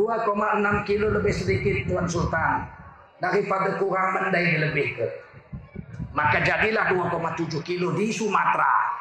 2,6 0.00 0.88
kilo 0.88 1.12
lebih 1.12 1.34
sedikit 1.36 1.84
Tuan 1.84 2.08
Sultan. 2.08 2.64
Daripada 3.20 3.76
kurang 3.76 4.16
mendai 4.16 4.56
lebih 4.56 4.96
ke. 4.96 5.06
Maka 6.16 6.40
jadilah 6.40 6.90
2,7 6.96 7.60
kilo 7.60 7.92
di 7.92 8.08
Sumatera. 8.08 8.96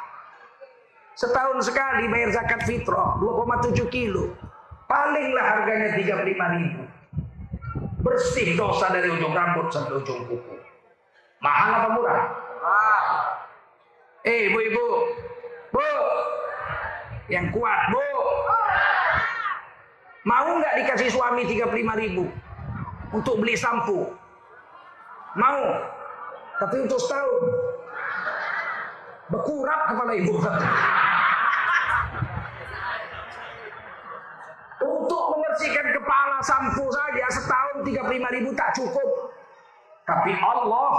Setahun 1.16 1.64
sekali 1.64 2.12
bayar 2.12 2.36
zakat 2.36 2.68
fitrah 2.68 3.16
2,7 3.24 3.88
kilo. 3.88 4.36
Palinglah 4.86 5.46
harganya 5.46 5.96
35 5.96 6.56
ribu. 6.60 6.83
Bersih 8.14 8.54
dosa 8.54 8.94
dari 8.94 9.10
ujung 9.10 9.34
rambut 9.34 9.74
sampai 9.74 9.98
ujung 9.98 10.30
kuku. 10.30 10.56
Mahal 11.42 11.82
apa 11.82 11.90
murah? 11.98 12.24
Eh, 14.22 14.54
ibu-ibu. 14.54 14.88
Bu. 15.74 15.82
Yang 17.34 17.58
kuat, 17.58 17.90
bu. 17.90 18.06
Mau 20.30 20.46
nggak 20.62 20.78
dikasih 20.78 21.10
suami 21.10 21.42
35 21.50 21.74
ribu 22.06 22.30
untuk 23.18 23.42
beli 23.42 23.58
sampo? 23.58 24.14
Mau. 25.34 25.66
Tapi 26.62 26.86
untuk 26.86 27.02
setahun. 27.02 27.42
Berkurap 29.34 29.90
kepala 29.90 30.14
ibu. 30.14 30.38
Untuk 34.86 35.24
membersihkan 35.34 35.88
kepala 35.98 36.38
sampo 36.46 36.86
saja 36.94 37.26
setahun 37.34 37.63
35 37.82 38.36
ribu 38.38 38.50
tak 38.54 38.70
cukup. 38.78 39.10
Tapi 40.06 40.32
Allah 40.38 40.94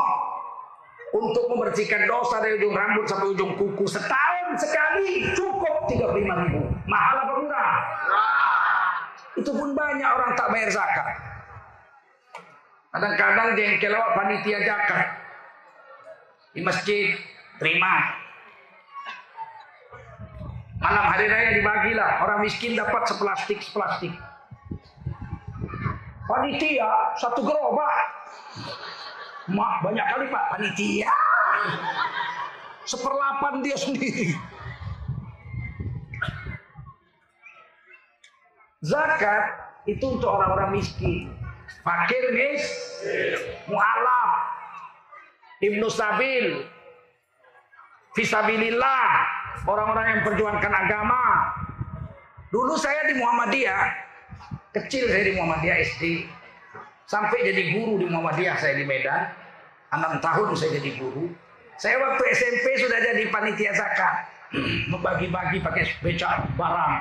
untuk 1.15 1.47
membersihkan 1.55 2.11
dosa 2.11 2.43
dari 2.43 2.59
ujung 2.59 2.75
rambut 2.75 3.07
sampai 3.07 3.31
ujung 3.31 3.55
kuku 3.55 3.87
setahun 3.87 4.59
sekali 4.59 5.31
cukup 5.31 5.87
35 5.87 6.43
ribu. 6.43 6.61
Mahal 6.91 7.17
apa 7.23 7.33
murah? 7.39 7.73
Itu 9.39 9.51
pun 9.55 9.71
banyak 9.79 10.11
orang 10.11 10.35
tak 10.35 10.51
bayar 10.51 10.71
zakat. 10.75 11.15
Kadang-kadang 12.95 13.59
jengkel 13.59 13.95
awak 13.95 14.11
panitia 14.19 14.59
zakat 14.63 15.07
di 16.55 16.61
masjid 16.63 17.15
terima. 17.59 18.15
Malam 20.79 21.05
hari 21.11 21.27
raya 21.27 21.51
dibagilah 21.59 22.11
orang 22.23 22.39
miskin 22.43 22.79
dapat 22.79 23.03
seplastik 23.07 23.59
seplastik. 23.63 24.15
Panitia 26.25 26.91
satu 27.21 27.45
gerobak. 27.45 27.97
Mak 29.53 29.85
banyak 29.85 30.07
kali 30.09 30.25
pak 30.33 30.45
panitia. 30.57 31.13
Seperlapan 32.89 33.61
dia 33.65 33.77
sendiri. 33.77 34.37
Zakat 38.85 39.45
itu 39.89 40.05
untuk 40.05 40.29
orang-orang 40.29 40.77
miskin. 40.77 41.33
Fakir 41.81 42.25
mis, 42.37 42.65
mu'alaf, 43.69 44.31
ibnu 45.65 45.89
sabil, 45.89 46.69
fisabilillah, 48.13 49.09
orang-orang 49.65 50.07
yang 50.17 50.21
perjuangkan 50.29 50.73
agama. 50.73 51.25
Dulu 52.53 52.77
saya 52.77 53.09
di 53.09 53.17
Muhammadiyah, 53.17 54.04
kecil 54.75 55.07
saya 55.07 55.23
di 55.31 55.33
Muhammadiyah 55.39 55.77
SD, 55.95 56.03
sampai 57.07 57.47
jadi 57.47 57.79
guru 57.79 58.03
di 58.03 58.07
Muhammadiyah 58.11 58.59
saya 58.59 58.75
di 58.75 58.85
Medan, 58.85 59.31
enam 59.95 60.19
tahun 60.19 60.53
saya 60.59 60.83
jadi 60.83 60.91
guru. 60.99 61.31
Saya 61.79 61.99
waktu 61.99 62.23
SMP 62.35 62.67
sudah 62.79 62.99
jadi 62.99 63.31
panitia 63.31 63.73
zakat, 63.75 64.31
membagi-bagi 64.93 65.63
pakai 65.63 65.87
becak 66.03 66.51
barang. 66.59 66.95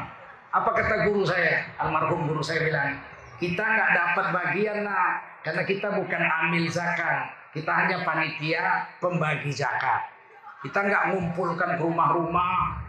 Apa 0.53 0.69
kata 0.69 1.09
guru 1.09 1.25
saya, 1.25 1.65
almarhum 1.81 2.29
guru 2.29 2.45
saya 2.45 2.61
bilang, 2.61 3.01
kita 3.41 3.61
nggak 3.65 3.89
dapat 3.89 4.25
bagian 4.29 4.85
nak, 4.85 5.41
karena 5.41 5.61
kita 5.65 5.87
bukan 5.97 6.21
amil 6.21 6.65
zakat, 6.69 7.33
kita 7.57 7.69
hanya 7.73 8.05
panitia 8.05 8.85
pembagi 9.01 9.49
zakat. 9.49 10.13
Kita 10.61 10.79
nggak 10.79 11.03
ngumpulkan 11.11 11.75
rumah-rumah 11.81 12.79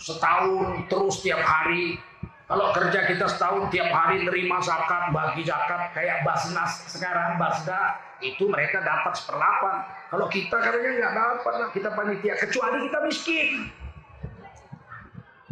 setahun 0.00 0.88
terus 0.88 1.20
tiap 1.20 1.44
hari. 1.44 2.00
Kalau 2.50 2.74
kerja 2.74 3.06
kita 3.06 3.30
setahun 3.30 3.70
tiap 3.70 3.94
hari 3.94 4.26
nerima 4.26 4.58
zakat, 4.58 5.14
bagi 5.14 5.46
zakat 5.46 5.94
kayak 5.94 6.26
Basnas 6.26 6.82
sekarang, 6.90 7.38
Basda 7.38 7.94
itu 8.18 8.50
mereka 8.50 8.82
dapat 8.82 9.14
seperlapan. 9.14 9.86
Kalau 10.10 10.26
kita 10.26 10.58
katanya 10.58 10.90
nggak 10.98 11.14
dapat, 11.14 11.54
kita 11.70 11.88
panitia 11.94 12.34
kecuali 12.42 12.90
kita 12.90 12.98
miskin. 13.06 13.70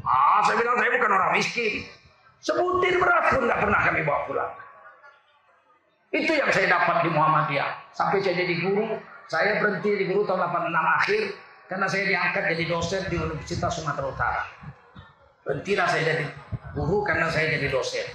Ah, 0.02 0.42
saya 0.42 0.58
bilang 0.58 0.74
saya 0.74 0.90
bukan 0.98 1.12
orang 1.14 1.32
miskin. 1.38 1.87
Sebutir 2.42 2.98
beras 2.98 3.30
pun 3.30 3.46
nggak 3.46 3.61
pernah 3.62 3.80
kami 3.87 4.00
bawa 4.02 4.20
pulang. 4.26 4.52
Itu 6.11 6.34
yang 6.34 6.50
saya 6.50 6.66
dapat 6.66 7.06
di 7.06 7.14
Muhammadiyah. 7.14 7.94
Sampai 7.94 8.26
saya 8.26 8.42
jadi 8.42 8.58
guru, 8.58 8.98
saya 9.30 9.62
berhenti 9.62 10.02
di 10.02 10.04
guru 10.11 10.26
tahun 10.26 10.50
86 10.50 10.98
akhir 10.98 11.22
karena 11.70 11.87
saya 11.87 12.04
diangkat 12.11 12.42
jadi 12.58 12.64
dosen 12.66 13.02
di 13.06 13.16
Universitas 13.22 13.70
Sumatera 13.78 14.06
Utara. 14.11 14.42
Berhentilah 15.46 15.87
saya 15.87 16.02
jadi 16.02 16.26
guru 16.78 17.02
karena 17.02 17.26
saya 17.26 17.58
jadi 17.58 17.66
dosen. 17.74 18.06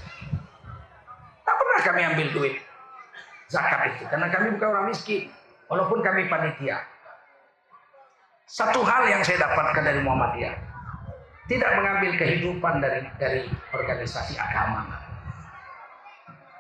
Tak 1.43 1.56
pernah 1.60 1.80
kami 1.84 2.02
ambil 2.15 2.28
duit 2.32 2.56
zakat 3.54 3.93
itu 3.93 4.04
karena 4.10 4.28
kami 4.34 4.58
bukan 4.58 4.67
orang 4.73 4.88
miskin, 4.89 5.30
walaupun 5.69 5.99
kami 6.02 6.26
panitia. 6.26 6.82
Satu 8.49 8.82
hal 8.82 9.06
yang 9.08 9.21
saya 9.21 9.45
dapatkan 9.45 9.84
dari 9.86 10.02
Muhammadiyah, 10.02 10.56
tidak 11.47 11.71
mengambil 11.78 12.12
kehidupan 12.17 12.82
dari 12.82 13.06
dari 13.21 13.41
organisasi 13.71 14.34
agama. 14.41 14.89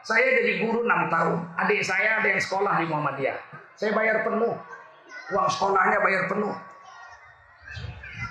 Saya 0.03 0.35
jadi 0.43 0.67
guru 0.67 0.83
6 0.83 1.07
tahun. 1.15 1.37
Adik 1.63 1.79
saya 1.79 2.19
ada 2.19 2.27
yang 2.27 2.41
sekolah 2.43 2.73
di 2.83 2.85
Muhammadiyah. 2.91 3.39
Saya 3.79 3.95
bayar 3.95 4.27
penuh. 4.27 4.51
Uang 5.31 5.47
sekolahnya 5.47 5.97
bayar 6.03 6.27
penuh. 6.27 6.51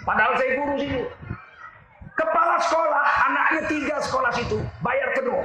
Padahal 0.04 0.36
saya 0.36 0.50
guru 0.60 0.74
situ. 0.76 1.00
Kepala 2.12 2.56
sekolah, 2.60 3.04
anaknya 3.30 3.62
tiga 3.72 3.96
sekolah 4.04 4.30
situ, 4.36 4.58
bayar 4.84 5.08
penuh. 5.16 5.40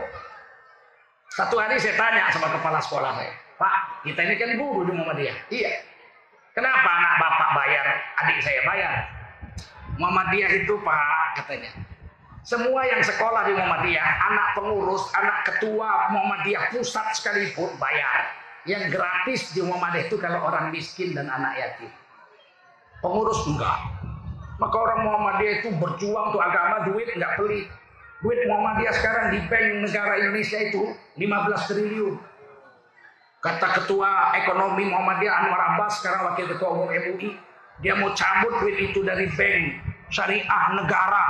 Satu 1.32 1.56
hari 1.62 1.80
saya 1.80 1.96
tanya 1.96 2.28
sama 2.34 2.50
kepala 2.50 2.82
sekolah 2.82 3.12
saya, 3.16 3.32
Pak, 3.56 4.04
kita 4.04 4.20
ini 4.26 4.36
kan 4.36 4.50
guru 4.60 4.84
di 4.90 4.92
Muhammadiyah. 4.92 5.38
Iya. 5.54 5.74
Kenapa 6.58 6.90
anak 6.90 7.14
bapak 7.22 7.50
bayar, 7.54 7.86
adik 8.26 8.40
saya 8.42 8.62
bayar? 8.66 8.94
Muhammadiyah 10.02 10.52
itu 10.66 10.74
Pak, 10.82 11.28
katanya. 11.42 11.72
Semua 12.48 12.82
yang 12.88 13.04
sekolah 13.04 13.44
di 13.44 13.54
Muhammadiyah, 13.54 14.08
anak 14.32 14.48
pengurus, 14.56 15.04
anak 15.14 15.44
ketua 15.46 16.10
Muhammadiyah 16.16 16.72
pusat 16.72 17.12
sekalipun 17.16 17.76
bayar. 17.76 18.34
Yang 18.68 18.98
gratis 18.98 19.52
di 19.56 19.62
Muhammadiyah 19.64 20.08
itu 20.08 20.18
kalau 20.20 20.48
orang 20.48 20.72
miskin 20.72 21.16
dan 21.16 21.32
anak 21.32 21.56
yatim. 21.60 21.92
Pengurus 23.00 23.46
enggak. 23.46 23.78
Maka 24.58 24.76
orang 24.76 25.00
Muhammadiyah 25.06 25.54
itu 25.62 25.70
berjuang 25.78 26.34
untuk 26.34 26.42
agama, 26.42 26.90
duit 26.90 27.14
enggak 27.14 27.38
pelit. 27.38 27.70
Duit 28.26 28.40
Muhammadiyah 28.50 28.94
sekarang 28.98 29.26
di 29.30 29.40
bank 29.46 29.86
negara 29.86 30.18
Indonesia 30.18 30.58
itu 30.58 30.82
15 31.22 31.70
triliun. 31.70 32.16
Kata 33.38 33.68
ketua 33.78 34.34
ekonomi 34.42 34.90
Muhammadiyah 34.90 35.46
Anwar 35.46 35.62
Abbas, 35.62 36.02
sekarang 36.02 36.34
wakil 36.34 36.50
ketua 36.50 36.74
umum 36.74 36.90
MUI, 36.90 37.38
dia 37.86 37.94
mau 37.94 38.10
cabut 38.18 38.58
duit 38.66 38.90
itu 38.90 39.06
dari 39.06 39.30
bank 39.38 39.78
syariah 40.10 40.66
negara. 40.74 41.26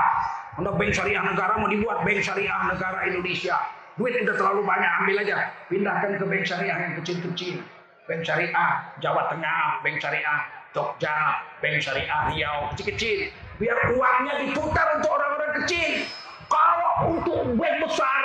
Untuk 0.56 0.80
bank 0.80 0.96
syariah 0.96 1.22
negara 1.28 1.60
mau 1.60 1.68
dibuat 1.68 2.08
bank 2.08 2.24
syariah 2.24 2.72
negara 2.72 3.12
Indonesia. 3.12 3.60
Duit 4.00 4.16
udah 4.24 4.36
terlalu 4.40 4.62
banyak, 4.64 4.92
ambil 5.04 5.16
aja. 5.20 5.52
Pindahkan 5.68 6.16
ke 6.16 6.24
bank 6.24 6.44
syariah 6.48 6.78
yang 6.80 6.94
kecil-kecil. 7.04 7.60
Bank 8.08 8.22
syariah 8.24 8.72
Jawa 9.04 9.28
Tengah, 9.28 9.84
bank 9.84 10.00
syariah 10.00 10.40
Jogja, 10.72 11.44
bank 11.62 11.78
syariah 11.82 12.22
Riau, 12.34 12.72
kecil-kecil. 12.74 13.34
Biar 13.58 13.78
uangnya 13.94 14.34
diputar 14.46 15.02
untuk 15.02 15.12
orang-orang 15.18 15.52
kecil. 15.64 16.06
Kalau 16.48 16.92
untuk 17.12 17.40
bank 17.58 17.76
besar, 17.84 18.24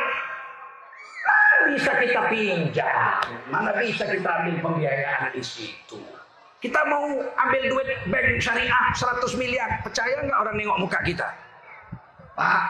bisa 1.73 1.93
kita 1.99 2.21
pinjam, 2.29 3.23
mana 3.49 3.71
bisa 3.81 4.05
kita 4.07 4.29
ambil 4.29 4.57
pembiayaan 4.61 5.33
di 5.33 5.43
situ. 5.43 5.99
Kita 6.63 6.79
mau 6.87 7.03
ambil 7.19 7.63
duit 7.67 7.89
bank 8.07 8.39
syariah 8.39 8.95
100 8.95 9.41
miliar, 9.41 9.83
percaya 9.83 10.23
nggak 10.23 10.39
orang 10.39 10.55
nengok 10.55 10.79
muka 10.79 10.99
kita? 11.03 11.27
Pak, 12.39 12.63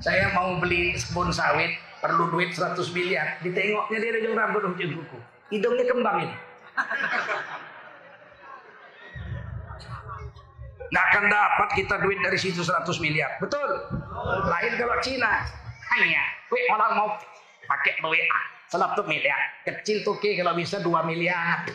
saya 0.00 0.32
mau 0.32 0.56
beli 0.56 0.96
kebun 0.96 1.28
sawit, 1.28 1.76
perlu 2.00 2.32
duit 2.32 2.56
100 2.56 2.76
miliar. 2.96 3.36
Ditengoknya 3.44 3.98
dia 4.00 4.10
ujung 4.24 4.36
rambut, 4.36 4.62
ujung 4.72 4.92
kuku. 5.04 5.18
Hidungnya 5.52 5.84
kembang 5.84 6.16
ini. 6.24 6.36
Nggak 10.92 11.04
akan 11.12 11.24
dapat 11.30 11.68
kita 11.74 11.94
duit 12.02 12.18
dari 12.22 12.38
situ 12.38 12.62
100 12.62 12.86
miliar. 13.02 13.30
Betul? 13.42 13.68
Lain 14.46 14.72
kalau 14.78 14.96
Cina. 15.02 15.42
Hanya, 15.86 16.22
wih 16.50 16.64
orang 16.74 16.92
mau 16.98 17.08
pakai 17.70 17.94
duit 18.02 18.26
A. 18.26 18.40
100 18.74 19.06
miliar. 19.06 19.38
Kecil 19.62 20.02
tuh 20.02 20.18
ke 20.18 20.34
kalau 20.38 20.54
bisa 20.58 20.82
2 20.82 20.90
miliar. 21.06 21.62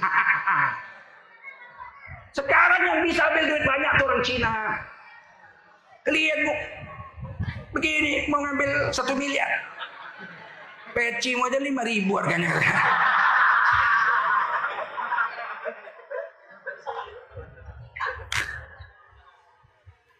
Sekarang 2.38 2.82
yang 2.88 3.00
bisa 3.04 3.28
ambil 3.28 3.44
duit 3.48 3.64
banyak 3.64 3.92
tuh 4.00 4.06
orang 4.08 4.24
Cina. 4.24 4.54
Klien 6.02 6.40
bu, 6.48 6.54
begini 7.78 8.26
mau 8.32 8.42
ngambil 8.42 8.90
satu 8.90 9.14
miliar. 9.14 9.48
Peci 10.92 11.38
aja 11.40 11.60
lima 11.60 11.88
ribu 11.88 12.20
harganya. 12.20 12.52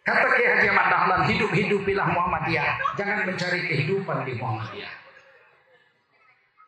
Kata 0.02 0.26
Kiai 0.34 0.48
Haji 0.58 0.66
Ahmad 0.74 0.86
Dahlan, 0.90 1.22
hidup-hidupilah 1.30 2.06
Muhammadiyah. 2.10 2.98
Jangan 2.98 3.22
mencari 3.22 3.60
kehidupan 3.70 4.26
di 4.26 4.34
Muhammadiyah. 4.34 4.92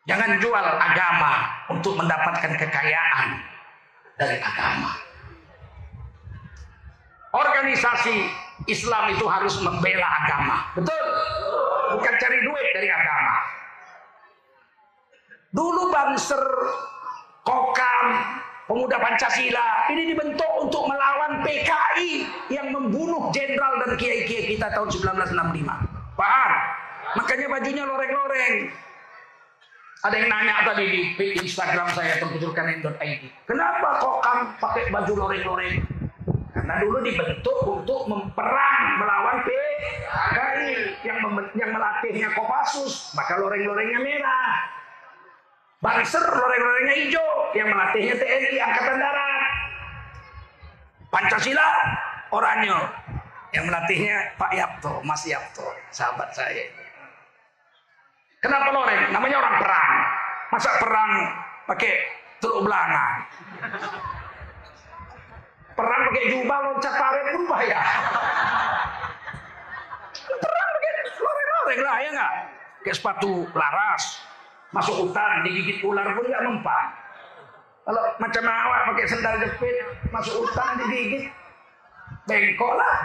Jangan 0.05 0.39
jual 0.39 0.65
agama 0.79 1.33
untuk 1.67 1.99
mendapatkan 1.99 2.55
kekayaan 2.55 3.29
dari 4.15 4.39
agama. 4.39 4.95
Organisasi 7.35 8.15
Islam 8.71 9.11
itu 9.11 9.25
harus 9.27 9.59
membela 9.59 10.07
agama. 10.23 10.71
Betul? 10.71 11.03
Bukan 11.99 12.13
cari 12.15 12.39
duit 12.39 12.67
dari 12.71 12.87
agama. 12.87 13.35
Dulu 15.51 15.91
Banser, 15.91 16.43
Kokam, 17.43 18.07
Pemuda 18.65 18.97
Pancasila 18.97 19.85
ini 19.93 20.09
dibentuk 20.09 20.51
untuk 20.57 20.89
melawan 20.89 21.45
PKI 21.45 22.25
yang 22.49 22.73
membunuh 22.73 23.29
jenderal 23.29 23.77
dan 23.85 23.93
kiai-kiai 23.93 24.57
kita 24.57 24.73
tahun 24.73 24.89
1965. 24.89 26.17
Paham? 26.17 26.51
Makanya 27.13 27.47
bajunya 27.53 27.83
loreng-loreng. 27.85 28.73
Ada 30.01 30.15
yang 30.17 30.29
nanya 30.33 30.65
tadi 30.65 31.13
di 31.13 31.25
Instagram 31.45 31.93
saya 31.93 32.17
terkucurkan.id. 32.17 33.21
Kenapa 33.45 34.01
kok 34.01 34.17
kamu 34.25 34.43
pakai 34.57 34.83
baju 34.89 35.13
loreng-loreng? 35.13 35.75
Karena 36.49 36.81
dulu 36.81 36.97
dibentuk 37.05 37.57
untuk 37.69 38.09
memperang 38.09 38.97
melawan 38.97 39.45
PKI 39.45 40.73
yang 41.05 41.21
yang 41.53 41.69
melatihnya 41.69 42.33
Kopassus, 42.33 43.13
maka 43.13 43.37
loreng-lorengnya 43.37 44.01
merah. 44.01 44.74
Banser 45.83 46.23
loreng-lorengnya 46.23 46.95
hijau 47.03 47.29
yang 47.55 47.67
melatihnya 47.67 48.15
TNI 48.15 48.57
Angkatan 48.63 48.95
Darat. 48.99 49.33
Pancasila 51.11 51.67
oranye 52.31 52.75
yang 53.55 53.71
melatihnya 53.71 54.35
Pak 54.35 54.51
Yapto, 54.51 54.99
Mas 55.07 55.23
Yapto, 55.23 55.63
sahabat 55.91 56.31
saya. 56.35 56.67
Kenapa 58.43 58.69
loreng? 58.71 59.15
Namanya 59.15 59.37
orang 59.39 59.55
perang. 59.63 59.91
Masa 60.51 60.69
perang 60.77 61.11
pakai 61.65 61.91
teluk 62.43 62.67
belanga? 62.67 63.05
Perang 65.75 66.01
pakai 66.11 66.23
jubah 66.31 66.57
loncat 66.61 66.93
paret 66.93 67.25
pun 67.35 67.43
bahaya. 67.47 67.81
Perang 70.39 70.67
pakai 70.75 70.91
loreng-loreng 71.19 71.81
lah 71.83 71.97
ya 71.99 72.09
nggak? 72.11 72.33
Kayak 72.85 72.97
sepatu 73.01 73.31
laras, 73.57 74.03
masuk 74.75 75.07
hutan 75.07 75.47
digigit 75.47 75.79
ular 75.87 76.03
pun 76.11 76.27
nggak 76.27 76.43
mempan. 76.43 76.85
Kalau 77.87 78.03
macam 78.19 78.43
awak 78.43 78.79
pakai 78.91 79.05
sendal 79.07 79.35
jepit 79.39 79.75
masuk 80.11 80.43
hutan 80.43 80.83
digigit 80.83 81.31
bengkok 82.27 82.73
lah. 82.75 82.95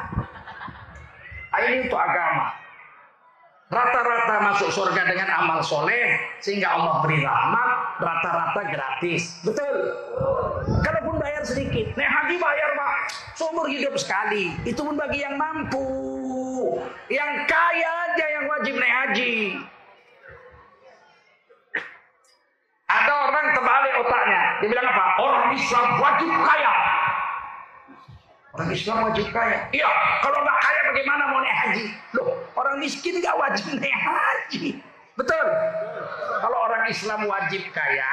Ah, 1.51 1.61
ini 1.67 1.87
untuk 1.87 2.01
agama. 2.01 2.59
Rata-rata 3.71 4.35
masuk 4.51 4.71
surga 4.75 5.07
dengan 5.07 5.31
amal 5.31 5.63
soleh 5.63 6.19
sehingga 6.43 6.75
Allah 6.75 7.07
beri 7.07 7.23
rahmat 7.23 8.03
rata-rata 8.03 8.63
gratis. 8.67 9.39
Betul? 9.47 9.95
Kalaupun 10.83 11.23
bayar 11.23 11.47
sedikit, 11.47 11.95
nek 11.95 12.11
haji 12.11 12.35
bayar 12.35 12.71
pak 12.75 12.95
seumur 13.39 13.71
hidup 13.71 13.95
sekali. 13.95 14.59
Itu 14.67 14.83
pun 14.83 14.99
bagi 14.99 15.23
yang 15.23 15.39
mampu, 15.39 15.87
yang 17.07 17.47
kaya 17.47 17.91
aja 18.11 18.27
yang 18.27 18.45
wajib 18.51 18.75
naik 18.75 18.95
haji. 19.07 19.35
Ada 22.91 23.13
orang 23.31 23.47
terbalik 23.55 23.95
otaknya. 24.03 24.43
Dia 24.59 24.69
bilang 24.75 24.87
apa? 24.91 25.05
Orang 25.23 25.47
Islam 25.55 25.87
wajib 26.03 26.31
kaya. 26.43 26.73
Orang 28.51 28.71
Islam 28.75 28.97
wajib 29.07 29.27
kaya. 29.31 29.59
Iya, 29.71 29.91
kalau 30.27 30.39
nggak 30.43 30.59
kaya 30.59 30.81
bagaimana 30.91 31.23
mau 31.31 31.39
naik 31.39 31.57
haji? 31.63 31.85
Loh, 32.19 32.29
orang 32.59 32.77
miskin 32.83 33.23
nggak 33.23 33.37
wajib 33.39 33.65
naik 33.79 33.95
haji. 33.95 34.65
Betul? 35.15 35.47
Kalau 36.43 36.59
orang 36.67 36.83
Islam 36.91 37.21
wajib 37.31 37.63
kaya, 37.71 38.11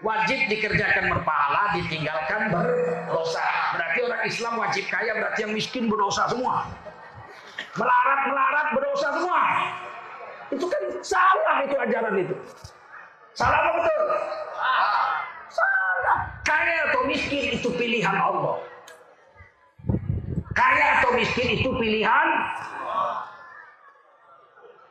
wajib 0.00 0.38
dikerjakan 0.48 1.04
berpahala, 1.12 1.76
ditinggalkan 1.76 2.48
berdosa. 2.48 3.44
Berarti 3.76 3.98
orang 4.08 4.22
Islam 4.24 4.52
wajib 4.56 4.84
kaya, 4.88 5.12
berarti 5.20 5.38
yang 5.44 5.52
miskin 5.52 5.84
berdosa 5.90 6.32
semua. 6.32 6.64
Melarat, 7.76 8.20
melarat 8.24 8.66
berdosa 8.72 9.08
semua. 9.20 9.40
Itu 10.48 10.64
kan 10.64 10.82
salah 11.04 11.56
itu 11.68 11.76
ajaran 11.76 12.14
itu. 12.16 12.34
Salah 13.38 13.54
apa 13.62 13.70
betul? 13.78 14.02
Salah. 15.54 16.18
Kaya 16.42 16.90
atau 16.90 17.06
miskin 17.06 17.54
itu 17.54 17.70
pilihan 17.70 18.18
Allah. 18.18 18.58
Kaya 20.50 20.98
atau 20.98 21.14
miskin 21.14 21.62
itu 21.62 21.70
pilihan 21.78 22.26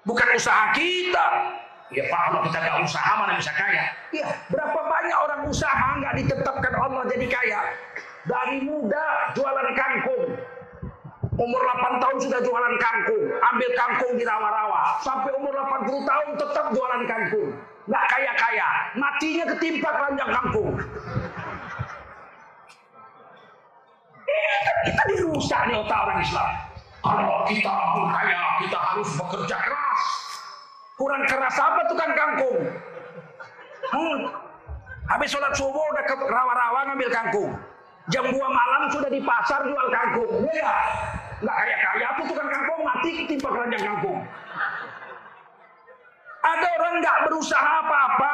bukan 0.07 0.27
usaha 0.31 0.71
kita. 0.71 1.27
Ya 1.91 2.07
Pak, 2.07 2.19
kalau 2.31 2.39
kita 2.47 2.57
nggak 2.63 2.79
usaha 2.87 3.11
mana 3.19 3.35
bisa 3.35 3.51
kaya? 3.51 3.83
Iya, 4.15 4.27
berapa 4.47 4.79
banyak 4.79 5.17
orang 5.27 5.41
usaha 5.51 5.99
nggak 5.99 6.15
ditetapkan 6.23 6.73
Allah 6.79 7.03
jadi 7.11 7.27
kaya? 7.27 7.59
Dari 8.27 8.63
muda 8.63 9.31
jualan 9.35 9.69
kangkung, 9.75 10.23
umur 11.35 11.61
8 11.63 11.99
tahun 12.03 12.17
sudah 12.27 12.39
jualan 12.43 12.75
kangkung, 12.79 13.23
ambil 13.39 13.69
kangkung 13.75 14.11
di 14.19 14.23
rawa-rawa, 14.27 14.99
sampai 14.99 15.31
umur 15.35 15.55
80 15.55 16.03
tahun 16.11 16.29
tetap 16.35 16.65
jualan 16.75 17.03
kangkung 17.07 17.55
nggak 17.87 18.05
kaya-kaya, 18.11 18.67
matinya 18.99 19.45
ketimpa 19.55 19.89
keranjang 19.95 20.31
kampung. 20.35 20.71
Eh, 24.27 24.55
kan 24.67 24.77
kita 24.83 25.03
dirusak 25.15 25.61
nih 25.71 25.75
otak 25.79 25.99
orang 26.03 26.19
Islam. 26.19 26.49
Kalau 26.99 27.35
kita 27.47 27.71
mau 27.71 28.03
kaya, 28.11 28.41
kita 28.59 28.79
harus 28.91 29.09
bekerja 29.15 29.57
keras. 29.63 30.01
Kurang 30.99 31.23
keras 31.29 31.55
apa 31.55 31.81
tukang 31.87 32.11
kangkung? 32.11 32.57
Hmm. 33.87 34.19
Habis 35.07 35.31
sholat 35.31 35.55
subuh 35.55 35.79
udah 35.95 36.03
ke 36.03 36.15
rawa-rawa 36.19 36.91
ngambil 36.91 37.07
kangkung. 37.07 37.51
Jam 38.11 38.27
2 38.27 38.35
malam 38.35 38.91
sudah 38.91 39.07
di 39.07 39.23
pasar 39.23 39.63
jual 39.63 39.87
kangkung. 39.87 40.43
Ya, 40.51 40.73
nggak 41.39 41.55
kaya-kaya 41.55 42.05
apa 42.11 42.21
tukang 42.27 42.49
kangkung 42.51 42.81
mati 42.83 43.09
ketimpa 43.23 43.47
keranjang 43.47 43.83
kangkung. 43.87 44.19
Ada 46.47 46.67
orang 46.79 46.93
nggak 47.03 47.17
berusaha 47.27 47.71
apa-apa, 47.83 48.31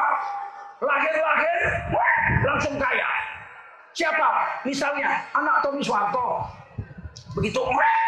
lahir-lahir 0.78 1.58
langsung 2.46 2.78
kaya. 2.78 3.08
Siapa? 3.94 4.28
Misalnya 4.66 5.22
anak 5.34 5.66
Tommy 5.66 5.82
Soeharto. 5.82 6.46
Begitu 7.34 7.58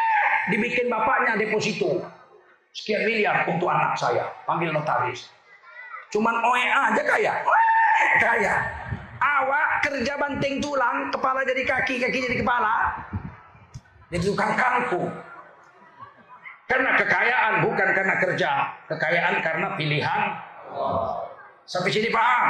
dibikin 0.54 0.86
bapaknya 0.86 1.34
deposito. 1.38 2.06
Sekian 2.76 3.08
miliar 3.08 3.48
untuk 3.48 3.66
anak 3.72 3.96
saya. 3.98 4.30
Panggil 4.44 4.70
notaris. 4.70 5.32
Cuman 6.12 6.38
OEA 6.44 6.92
aja 6.92 7.02
kaya. 7.02 7.32
Kaya. 8.22 8.54
Awak 9.16 9.88
kerja 9.88 10.12
banting 10.20 10.60
tulang, 10.60 11.08
kepala 11.08 11.40
jadi 11.48 11.64
kaki, 11.64 11.96
kaki 11.96 12.18
jadi 12.28 12.36
kepala. 12.44 12.92
Jadi 14.12 14.22
tukang 14.28 14.52
kangkung. 14.52 15.08
Karena 16.66 16.98
kekayaan 16.98 17.62
bukan 17.62 17.88
karena 17.94 18.14
kerja, 18.18 18.50
kekayaan 18.90 19.38
karena 19.38 19.68
pilihan. 19.78 20.20
Sampai 21.66 21.90
sini 21.94 22.10
paham? 22.10 22.46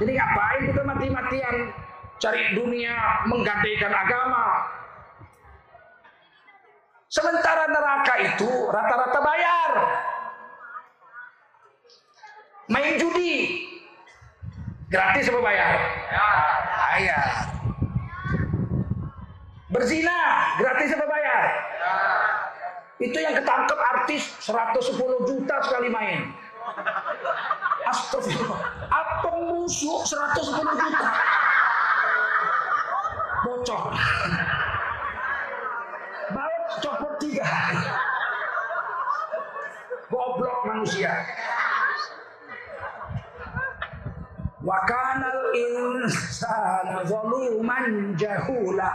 Jadi 0.00 0.12
ngapain 0.16 0.62
kita 0.72 0.82
mati-matian 0.84 1.56
cari 2.16 2.42
dunia 2.56 2.96
menggadaikan 3.28 3.92
agama? 3.92 4.44
Sementara 7.12 7.68
neraka 7.68 8.14
itu 8.24 8.48
rata-rata 8.72 9.20
bayar. 9.20 9.70
Main 12.72 12.96
judi. 12.96 13.68
Gratis 14.88 15.28
apa 15.28 15.40
bayar? 15.44 15.70
Bayar. 16.72 17.28
Berzina, 19.68 20.20
gratis 20.56 20.90
apa 20.96 21.06
bayar? 21.06 21.42
Itu 23.02 23.18
yang 23.18 23.34
ketangkep 23.34 23.78
artis 23.78 24.22
110 24.38 24.94
juta 25.26 25.56
sekali 25.66 25.90
main. 25.90 26.30
Astagfirullah. 27.84 28.60
Apa 28.86 29.30
musuh 29.50 30.06
110 30.06 30.62
juta? 30.62 31.00
Bocor. 33.44 33.84
Baut 36.30 36.66
copot 36.80 37.14
tiga. 37.18 37.50
Goblok 40.06 40.58
manusia. 40.70 41.12
Wa 44.64 44.78
kanal 44.88 45.52
insana 45.52 47.04
zaluman 47.04 48.16
jahula. 48.16 48.90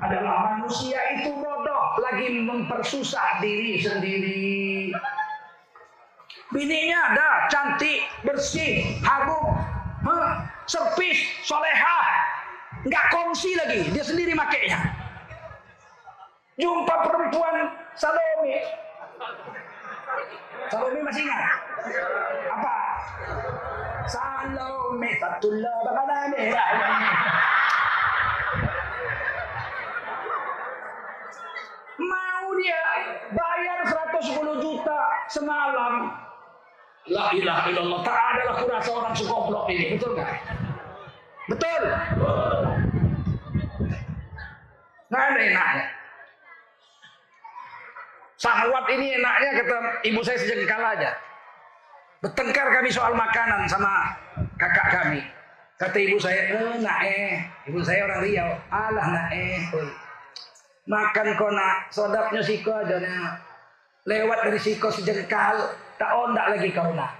Adalah 0.00 0.56
manusia 0.56 0.96
itu 1.20 1.30
bodoh 1.36 1.84
lagi 2.00 2.40
mempersusah 2.40 3.44
diri 3.44 3.84
sendiri. 3.84 4.88
Bininya 6.50 6.98
ada, 7.14 7.28
cantik, 7.46 8.08
bersih, 8.26 8.98
harum, 9.06 9.60
huh, 10.02 10.42
servis, 10.66 11.20
soleha, 11.46 12.00
nggak 12.88 13.06
kongsi 13.12 13.54
lagi, 13.54 13.86
dia 13.94 14.02
sendiri 14.02 14.34
makainya. 14.34 14.80
Jumpa 16.58 17.06
perempuan 17.06 17.70
Salome, 17.94 18.66
Salome 20.68 21.00
masih 21.06 21.22
ingat? 21.22 21.42
Apa? 22.50 22.74
Salome 24.10 25.10
Fatullah 25.22 25.76
Bakanane. 25.86 26.42
Mau 26.50 27.59
dia 32.60 32.80
bayar 33.32 33.78
110 33.88 34.64
juta 34.64 35.00
semalam. 35.32 36.12
La 37.08 37.32
ilaha 37.32 37.62
illallah. 37.72 38.00
Tak 38.04 38.18
ada 38.36 38.42
lah 38.52 38.56
kurasa 38.60 38.90
orang 38.92 39.14
sekoblok 39.16 39.64
ini. 39.72 39.96
Betul 39.96 40.10
nggak? 40.20 40.32
Betul. 41.48 41.82
Nggak 45.10 45.24
ada 45.26 45.40
enaknya. 45.40 45.86
Sahwat 48.40 48.84
ini 48.88 49.06
enaknya 49.20 49.50
kata 49.60 49.76
ibu 50.06 50.20
saya 50.24 50.38
sejengkal 50.40 50.80
aja. 50.80 51.10
Bertengkar 52.20 52.68
kami 52.68 52.88
soal 52.92 53.12
makanan 53.16 53.64
sama 53.68 54.16
kakak 54.60 54.88
kami. 54.92 55.20
Kata 55.80 55.96
ibu 55.96 56.20
saya, 56.20 56.52
eh, 56.52 56.76
nak 56.84 57.00
eh. 57.00 57.40
Ibu 57.72 57.80
saya 57.80 58.04
orang 58.04 58.20
Riau. 58.20 58.50
Alah 58.68 59.06
nak 59.08 59.28
eh. 59.32 59.64
Makan 60.90 61.26
kau 61.38 61.50
nak. 61.54 61.86
Sodapnya 61.94 62.42
siko 62.42 62.74
aja 62.74 62.98
nak. 62.98 63.38
Lewat 64.10 64.50
dari 64.50 64.58
siko 64.58 64.90
sejengkal. 64.90 65.70
Tak 65.94 66.10
ondak 66.10 66.58
lagi 66.58 66.74
kau 66.74 66.90
nak. 66.98 67.14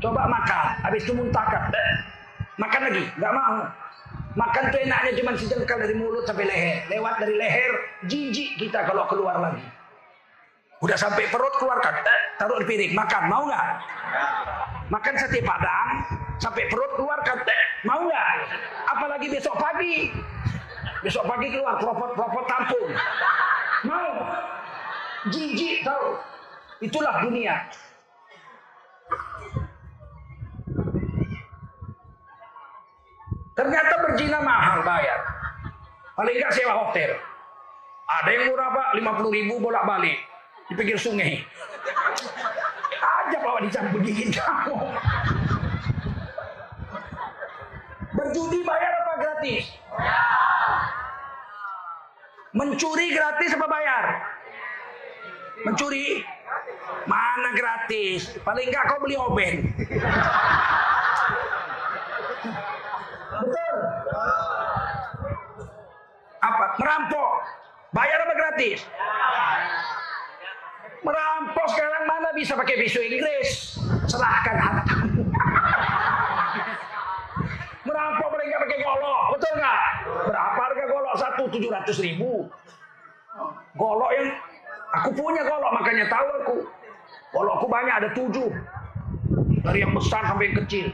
Coba 0.00 0.24
makan. 0.24 0.80
Habis 0.88 1.04
itu 1.04 1.12
muntahkan. 1.12 1.68
Makan 2.56 2.80
lagi. 2.88 3.04
Gak 3.20 3.32
mau. 3.36 3.68
Makan 4.40 4.72
tuh 4.72 4.80
enaknya 4.80 5.12
cuma 5.20 5.36
sejengkal 5.36 5.76
dari 5.84 5.92
mulut 5.92 6.24
sampai 6.24 6.48
leher. 6.48 6.88
Lewat 6.88 7.20
dari 7.20 7.36
leher. 7.36 7.72
Jijik 8.08 8.56
kita 8.56 8.88
kalau 8.88 9.04
keluar 9.04 9.36
lagi. 9.36 9.80
Udah 10.80 10.96
sampai 10.96 11.28
perut 11.28 11.52
keluarkan, 11.60 11.92
taruh 12.40 12.56
di 12.56 12.64
piring, 12.64 12.96
makan, 12.96 13.28
mau 13.28 13.44
nggak? 13.44 13.68
Makan 14.88 15.14
sate 15.20 15.44
padang, 15.44 16.08
sampai 16.40 16.72
perut 16.72 16.96
keluarkan, 16.96 17.36
mau 17.84 18.00
nggak? 18.00 18.28
Apalagi 18.88 19.28
besok 19.28 19.60
pagi, 19.60 20.08
besok 21.00 21.24
pagi 21.24 21.48
keluar 21.48 21.80
propot-propot 21.80 22.44
tampung, 22.44 22.90
mau? 23.88 24.14
Jijik 25.28 25.84
tahu, 25.84 26.16
itulah 26.80 27.20
dunia. 27.24 27.60
Ternyata 33.52 33.94
berzina 34.00 34.40
mahal 34.40 34.80
bayar. 34.80 35.20
Paling 36.16 36.36
nggak 36.40 36.52
sewa 36.56 36.74
hotel. 36.88 37.12
Ada 38.08 38.30
yang 38.32 38.44
murah 38.48 38.68
pak, 38.72 38.88
50 38.96 39.36
ribu 39.36 39.60
bolak 39.60 39.84
balik 39.84 40.16
di 40.68 40.72
pinggir 40.72 40.96
sungai. 40.96 41.44
Aja 43.00 43.36
bawa 43.44 43.60
dicampur 43.60 44.00
gigit 44.00 44.32
kamu. 44.32 44.76
Berjudi 48.16 48.60
bayar 48.64 48.92
apa 49.04 49.09
gratis? 49.40 49.64
Mencuri 52.52 53.06
gratis 53.16 53.50
apa 53.56 53.66
bayar? 53.72 54.04
Mencuri? 55.64 56.20
Mana 57.08 57.56
gratis? 57.56 58.36
Paling 58.44 58.68
enggak 58.68 58.84
kau 58.84 59.00
beli 59.00 59.16
oben. 59.16 59.54
Betul. 63.40 63.76
Apa? 66.44 66.64
Merampok. 66.76 67.30
Bayar 67.96 68.18
apa 68.28 68.34
gratis? 68.36 68.84
Merampok 71.00 71.66
sekarang 71.72 72.04
mana 72.04 72.28
bisa 72.36 72.52
pakai 72.60 72.76
bisu 72.76 73.00
Inggris? 73.00 73.80
Serahkan 74.04 74.56
hartamu. 74.60 75.19
Nggak 78.40 78.60
pakai 78.64 78.78
golok, 78.80 79.20
betul 79.36 79.52
nggak? 79.56 79.78
Berapa 80.28 80.60
harga 80.60 80.84
golok 80.88 81.14
satu? 81.20 81.42
Tujuh 81.52 81.70
ratus 81.70 81.96
ribu. 82.00 82.48
Golok 83.76 84.10
yang 84.16 84.28
aku 84.96 85.08
punya 85.14 85.42
golok, 85.44 85.72
makanya 85.76 86.06
tahu 86.08 86.28
aku. 86.44 86.56
Golokku 87.36 87.66
banyak 87.68 87.94
ada 87.94 88.08
tujuh. 88.16 88.48
Dari 89.60 89.84
yang 89.84 89.92
besar 89.92 90.24
sampai 90.24 90.50
yang 90.50 90.56
kecil. 90.64 90.86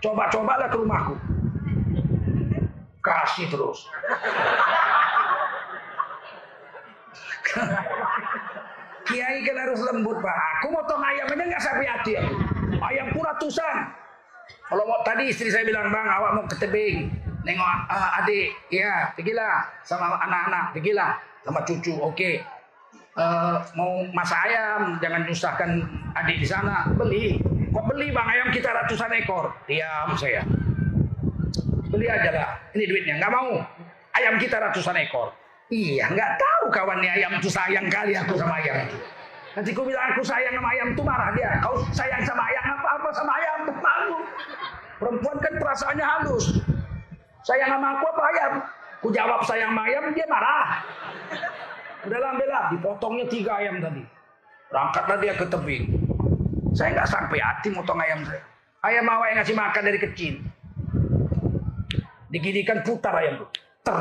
Coba-cobalah 0.00 0.70
ke 0.70 0.76
rumahku. 0.78 1.14
Kasih 3.04 3.46
terus. 3.50 3.84
Kiai 9.08 9.40
kan 9.40 9.56
harus 9.56 9.80
lembut 9.80 10.20
pak. 10.20 10.36
Aku 10.60 10.66
motong 10.68 11.00
ayam 11.00 11.32
aja 11.32 11.44
nggak 11.48 11.64
sampai 11.64 11.86
hati. 11.88 12.12
Ayam 12.78 13.08
pura 13.16 13.32
ratusan. 13.34 13.76
Kalau 14.68 14.84
mau 14.84 15.00
tadi 15.00 15.32
istri 15.32 15.48
saya 15.48 15.64
bilang 15.64 15.88
bang, 15.88 16.04
awak 16.04 16.30
mau 16.36 16.44
ke 16.44 16.56
tebing, 16.60 17.08
nengok 17.40 17.88
uh, 17.88 18.20
adik, 18.20 18.52
ya 18.68 19.08
pergilah 19.16 19.64
sama 19.80 20.12
anak-anak, 20.20 20.76
pergilah 20.76 21.16
sama 21.40 21.64
cucu, 21.64 21.96
oke. 21.96 22.12
Okay. 22.12 22.44
Uh, 23.16 23.58
mau 23.72 24.04
masak 24.12 24.38
ayam, 24.46 25.00
jangan 25.00 25.24
nyusahkan 25.24 25.70
adik 26.20 26.44
di 26.44 26.46
sana, 26.46 26.84
beli. 27.00 27.40
Kok 27.72 27.84
beli 27.88 28.12
bang 28.12 28.28
ayam 28.28 28.48
kita 28.52 28.68
ratusan 28.68 29.08
ekor? 29.16 29.56
Diam 29.64 30.12
saya. 30.20 30.44
Beli 31.88 32.04
aja 32.04 32.28
lah, 32.28 32.50
ini 32.76 32.84
duitnya. 32.84 33.16
Nggak 33.16 33.32
mau. 33.32 33.64
Ayam 34.20 34.36
kita 34.36 34.60
ratusan 34.60 35.00
ekor. 35.00 35.32
Iya, 35.72 36.12
nggak 36.12 36.30
tahu 36.36 36.64
kawannya 36.68 37.08
ayam 37.08 37.32
itu 37.40 37.48
sayang 37.48 37.88
kali 37.88 38.12
aku 38.12 38.36
sama 38.36 38.60
ayam 38.60 38.84
itu. 38.84 38.96
Nanti 39.56 39.72
ku 39.72 39.80
bilang 39.82 40.12
aku 40.12 40.20
sayang 40.20 40.52
sama 40.52 40.68
ayam 40.76 40.92
itu 40.92 41.02
marah 41.02 41.32
dia. 41.32 41.56
Kau 41.64 41.80
sayang 41.96 42.22
sama 42.22 42.44
ayam 42.52 42.77
apa-apa 42.88 43.08
sama 43.12 43.32
ayam 43.36 43.58
malu. 43.76 44.18
Perempuan 44.98 45.36
kan 45.38 45.52
perasaannya 45.60 46.06
halus. 46.06 46.44
Sayang 47.44 47.70
sama 47.76 48.00
aku 48.00 48.04
apa 48.16 48.22
ayam? 48.32 48.52
Ku 48.98 49.08
jawab 49.12 49.40
sayang 49.44 49.76
sama 49.76 49.82
ayam 49.86 50.04
dia 50.16 50.26
marah. 50.26 50.82
Udah 52.08 52.34
bela, 52.34 52.60
dipotongnya 52.72 53.26
tiga 53.28 53.52
ayam 53.60 53.84
tadi. 53.84 54.02
Berangkatlah 54.72 55.18
dia 55.20 55.34
ke 55.36 55.44
tebing. 55.46 55.84
Saya 56.72 56.88
nggak 56.96 57.08
sampai 57.08 57.38
hati 57.38 57.68
motong 57.70 58.00
ayam 58.00 58.24
saya. 58.24 58.42
Ayam 58.84 59.04
awak 59.10 59.26
yang 59.32 59.38
ngasih 59.42 59.56
makan 59.56 59.82
dari 59.84 59.98
kecil. 60.00 60.34
Digidikan 62.32 62.80
putar 62.84 63.12
ayam 63.16 63.40
itu. 63.40 63.46
Ter 63.84 64.00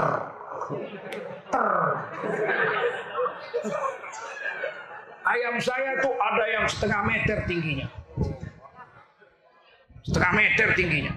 ter. 1.51 1.67
Ayam 5.27 5.55
saya 5.59 5.99
tuh 5.99 6.15
ada 6.15 6.45
yang 6.47 6.65
setengah 6.71 7.01
meter 7.03 7.37
tingginya. 7.47 7.87
Setengah 10.03 10.31
meter 10.35 10.67
tingginya. 10.75 11.13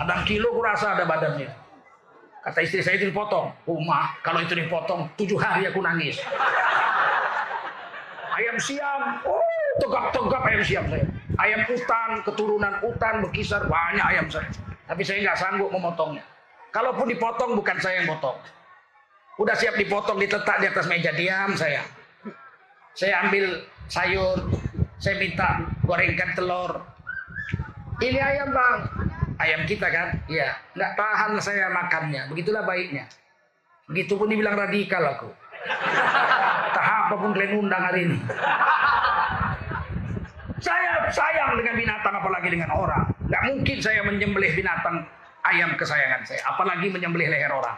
Ada 0.00 0.24
kilo 0.24 0.52
kurasa 0.56 0.96
ada 0.96 1.04
badannya. 1.04 1.50
Kata 2.40 2.58
istri 2.64 2.80
saya 2.80 2.96
itu 2.96 3.12
dipotong. 3.12 3.52
Umah, 3.68 4.16
kalau 4.24 4.40
itu 4.40 4.56
dipotong, 4.56 5.12
tujuh 5.20 5.36
hari 5.36 5.68
aku 5.68 5.84
nangis. 5.84 6.16
Ayam 8.32 8.56
siam, 8.56 9.20
oh 9.28 9.60
tegap-tegap 9.76 10.42
ayam 10.48 10.62
siam 10.64 10.84
saya. 10.88 11.04
Ayam 11.36 11.60
utan, 11.68 12.10
keturunan 12.24 12.74
utan, 12.80 13.14
berkisar 13.20 13.68
banyak 13.68 14.04
ayam 14.04 14.26
saya. 14.32 14.48
Tapi 14.88 15.02
saya 15.04 15.20
nggak 15.20 15.38
sanggup 15.38 15.68
memotongnya. 15.68 16.24
Kalaupun 16.72 17.12
dipotong, 17.12 17.52
bukan 17.58 17.76
saya 17.76 18.00
yang 18.00 18.08
potong. 18.08 18.40
Udah 19.36 19.56
siap 19.56 19.76
dipotong, 19.76 20.16
diletak 20.16 20.56
di 20.60 20.66
atas 20.68 20.86
meja. 20.88 21.12
Diam 21.12 21.56
saya. 21.56 21.84
Saya 22.96 23.24
ambil 23.26 23.64
sayur. 23.88 24.48
Saya 25.00 25.16
minta 25.16 25.64
gorengkan 25.84 26.36
telur. 26.36 26.84
Ini 28.00 28.18
ayam 28.18 28.48
bang. 28.52 28.78
Ayam 29.40 29.60
kita 29.68 29.86
kan? 29.92 30.08
Iya. 30.28 30.56
Nggak 30.76 30.92
tahan 30.96 31.30
saya 31.40 31.68
makannya. 31.72 32.32
Begitulah 32.32 32.64
baiknya. 32.64 33.04
Begitupun 33.88 34.32
dibilang 34.32 34.56
radikal 34.56 35.04
aku. 35.04 35.28
Tahap 36.76 37.12
apa 37.12 37.14
pun 37.18 37.34
kalian 37.36 37.60
undang 37.60 37.82
hari 37.82 38.06
ini. 38.06 38.18
Saya 40.62 41.10
sayang 41.10 41.58
dengan 41.58 41.74
binatang 41.74 42.14
apalagi 42.14 42.48
dengan 42.54 42.70
orang. 42.70 43.04
Nggak 43.26 43.42
mungkin 43.50 43.76
saya 43.82 44.00
menyembelih 44.06 44.52
binatang 44.54 45.04
ayam 45.42 45.74
kesayangan 45.74 46.22
saya. 46.22 46.40
Apalagi 46.54 46.86
menyembelih 46.86 47.28
leher 47.28 47.50
orang. 47.50 47.74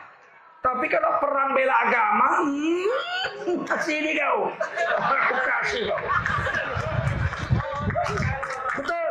Tapi 0.62 0.86
kalau 0.86 1.18
perang 1.18 1.58
bela 1.58 1.74
agama, 1.74 2.28
hmm, 2.46 3.66
kasih 3.72 3.98
ini 3.98 4.14
kau. 4.14 4.46
Aku 4.94 5.34
kasih 5.50 5.80
kau. 5.90 6.02
Betul. 8.78 9.10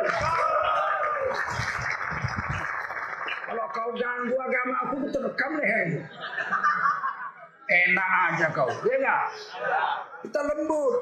Kalau 3.52 3.65
kau 3.76 3.89
ganggu 4.22 4.38
agama 4.38 4.74
aku, 4.86 4.96
aku 5.02 5.08
terekam 5.10 5.52
lehermu. 5.58 6.02
Enak 7.72 8.10
aja 8.30 8.48
kau, 8.54 8.70
ya 8.86 8.96
enggak? 9.02 9.22
Kita 10.28 10.40
lembut. 10.46 10.94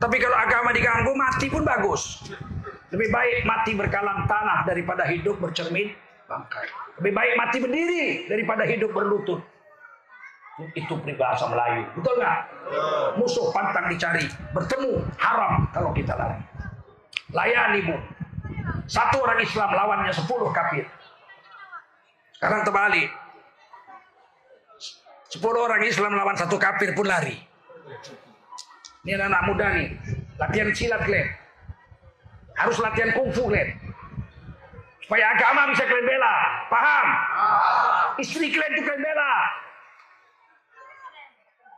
Tapi 0.00 0.16
kalau 0.18 0.36
agama 0.36 0.74
diganggu, 0.74 1.12
mati 1.14 1.46
pun 1.46 1.62
bagus. 1.62 2.26
Lebih 2.90 3.08
baik 3.14 3.38
mati 3.46 3.78
berkalang 3.78 4.26
tanah 4.26 4.66
daripada 4.66 5.06
hidup 5.06 5.38
bercermin 5.38 5.94
bangkai. 6.26 6.66
Lebih 6.98 7.12
baik 7.14 7.32
mati 7.38 7.56
berdiri 7.62 8.26
daripada 8.26 8.66
hidup 8.66 8.90
berlutut. 8.90 9.38
Itu 10.74 10.98
peribahasa 10.98 11.46
Melayu. 11.48 11.86
Betul 11.94 12.18
nggak? 12.18 12.38
Musuh 13.16 13.54
pantang 13.54 13.86
dicari. 13.88 14.26
Bertemu 14.52 15.06
haram 15.22 15.70
kalau 15.70 15.94
kita 15.94 16.18
lari. 16.18 16.40
Layani 17.30 17.80
bu. 17.86 17.96
Satu 18.90 19.22
orang 19.22 19.38
Islam 19.38 19.70
lawannya 19.70 20.12
sepuluh 20.12 20.50
kafir. 20.50 20.84
Sekarang 22.40 22.64
terbalik. 22.64 23.08
Sepuluh 25.28 25.60
orang 25.60 25.84
Islam 25.84 26.16
lawan 26.16 26.40
satu 26.40 26.56
kafir 26.56 26.96
pun 26.96 27.04
lari. 27.04 27.36
Ini 29.04 29.20
anak, 29.20 29.28
-anak 29.28 29.42
muda 29.44 29.66
nih. 29.76 29.88
Latihan 30.40 30.72
silat 30.72 31.04
kalian. 31.04 31.28
Harus 32.56 32.80
latihan 32.80 33.12
kungfu 33.12 33.44
kalian. 33.44 33.76
Supaya 35.04 35.36
agama 35.36 35.68
bisa 35.68 35.84
kalian 35.84 36.06
bela. 36.08 36.34
Paham? 36.72 37.06
Istri 38.24 38.46
kalian 38.56 38.72
itu 38.72 38.82
kalian 38.88 39.04
bela. 39.04 39.32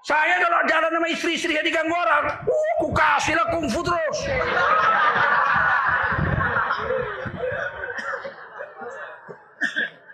Saya 0.07 0.35
kalau 0.39 0.63
jalan 0.71 0.91
sama 0.95 1.09
istri-istri 1.11 1.59
yang 1.59 1.67
diganggu 1.67 1.95
orang, 1.95 2.39
uh, 2.47 2.91
kasih 2.95 3.35
lah 3.35 3.47
kungfu 3.51 3.83
terus. 3.83 4.19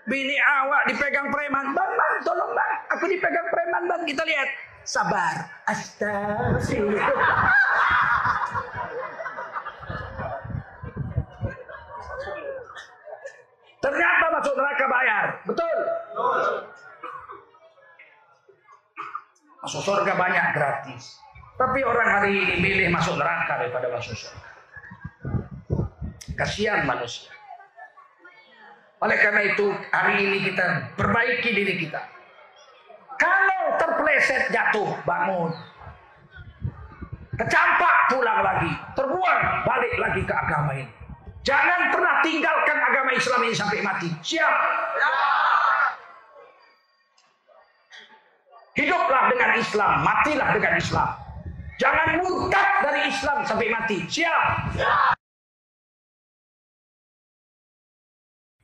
Bini 0.08 0.36
awak 0.40 0.88
dipegang 0.88 1.28
preman, 1.28 1.76
bang, 1.76 1.92
bang, 1.92 2.14
tolong 2.24 2.52
bang, 2.56 2.72
aku 2.96 3.04
dipegang 3.12 3.48
preman 3.52 3.84
bang, 3.84 4.02
kita 4.08 4.24
lihat. 4.24 4.48
Sabar, 4.88 5.52
astagfirullah. 5.68 7.12
Ternyata 13.84 14.24
masuk 14.32 14.54
neraka 14.56 14.84
bayar, 14.88 15.24
betul? 15.44 15.76
Masuk 19.60 19.82
surga 19.84 20.12
banyak 20.16 20.46
gratis. 20.56 21.20
Tapi 21.60 21.84
orang 21.84 22.08
hari 22.08 22.32
ini 22.48 22.54
milih 22.56 22.88
masuk 22.88 23.20
neraka 23.20 23.60
daripada 23.60 23.92
masuk 23.92 24.16
surga. 24.16 24.50
Kasihan 26.32 26.88
manusia. 26.88 27.37
Oleh 28.98 29.16
karena 29.22 29.42
itu 29.46 29.70
hari 29.94 30.14
ini 30.26 30.38
kita 30.50 30.94
perbaiki 30.98 31.50
diri 31.54 31.74
kita. 31.78 32.02
Kalau 33.18 33.78
terpeleset 33.78 34.50
jatuh 34.50 34.90
bangun. 35.06 35.54
Kecampak 37.38 37.96
pulang 38.10 38.42
lagi. 38.42 38.70
Terbuang 38.98 39.42
balik 39.62 39.94
lagi 40.02 40.22
ke 40.26 40.34
agama 40.34 40.74
ini. 40.74 40.90
Jangan 41.46 41.94
pernah 41.94 42.14
tinggalkan 42.20 42.78
agama 42.82 43.10
Islam 43.14 43.40
ini 43.46 43.54
sampai 43.54 43.78
mati. 43.80 44.10
Siap? 44.10 44.54
Hiduplah 48.78 49.24
dengan 49.30 49.50
Islam, 49.58 49.92
matilah 50.06 50.48
dengan 50.54 50.74
Islam. 50.78 51.08
Jangan 51.78 52.08
murtad 52.18 52.68
dari 52.82 53.00
Islam 53.10 53.38
sampai 53.46 53.66
mati. 53.70 53.98
Siap? 54.06 54.42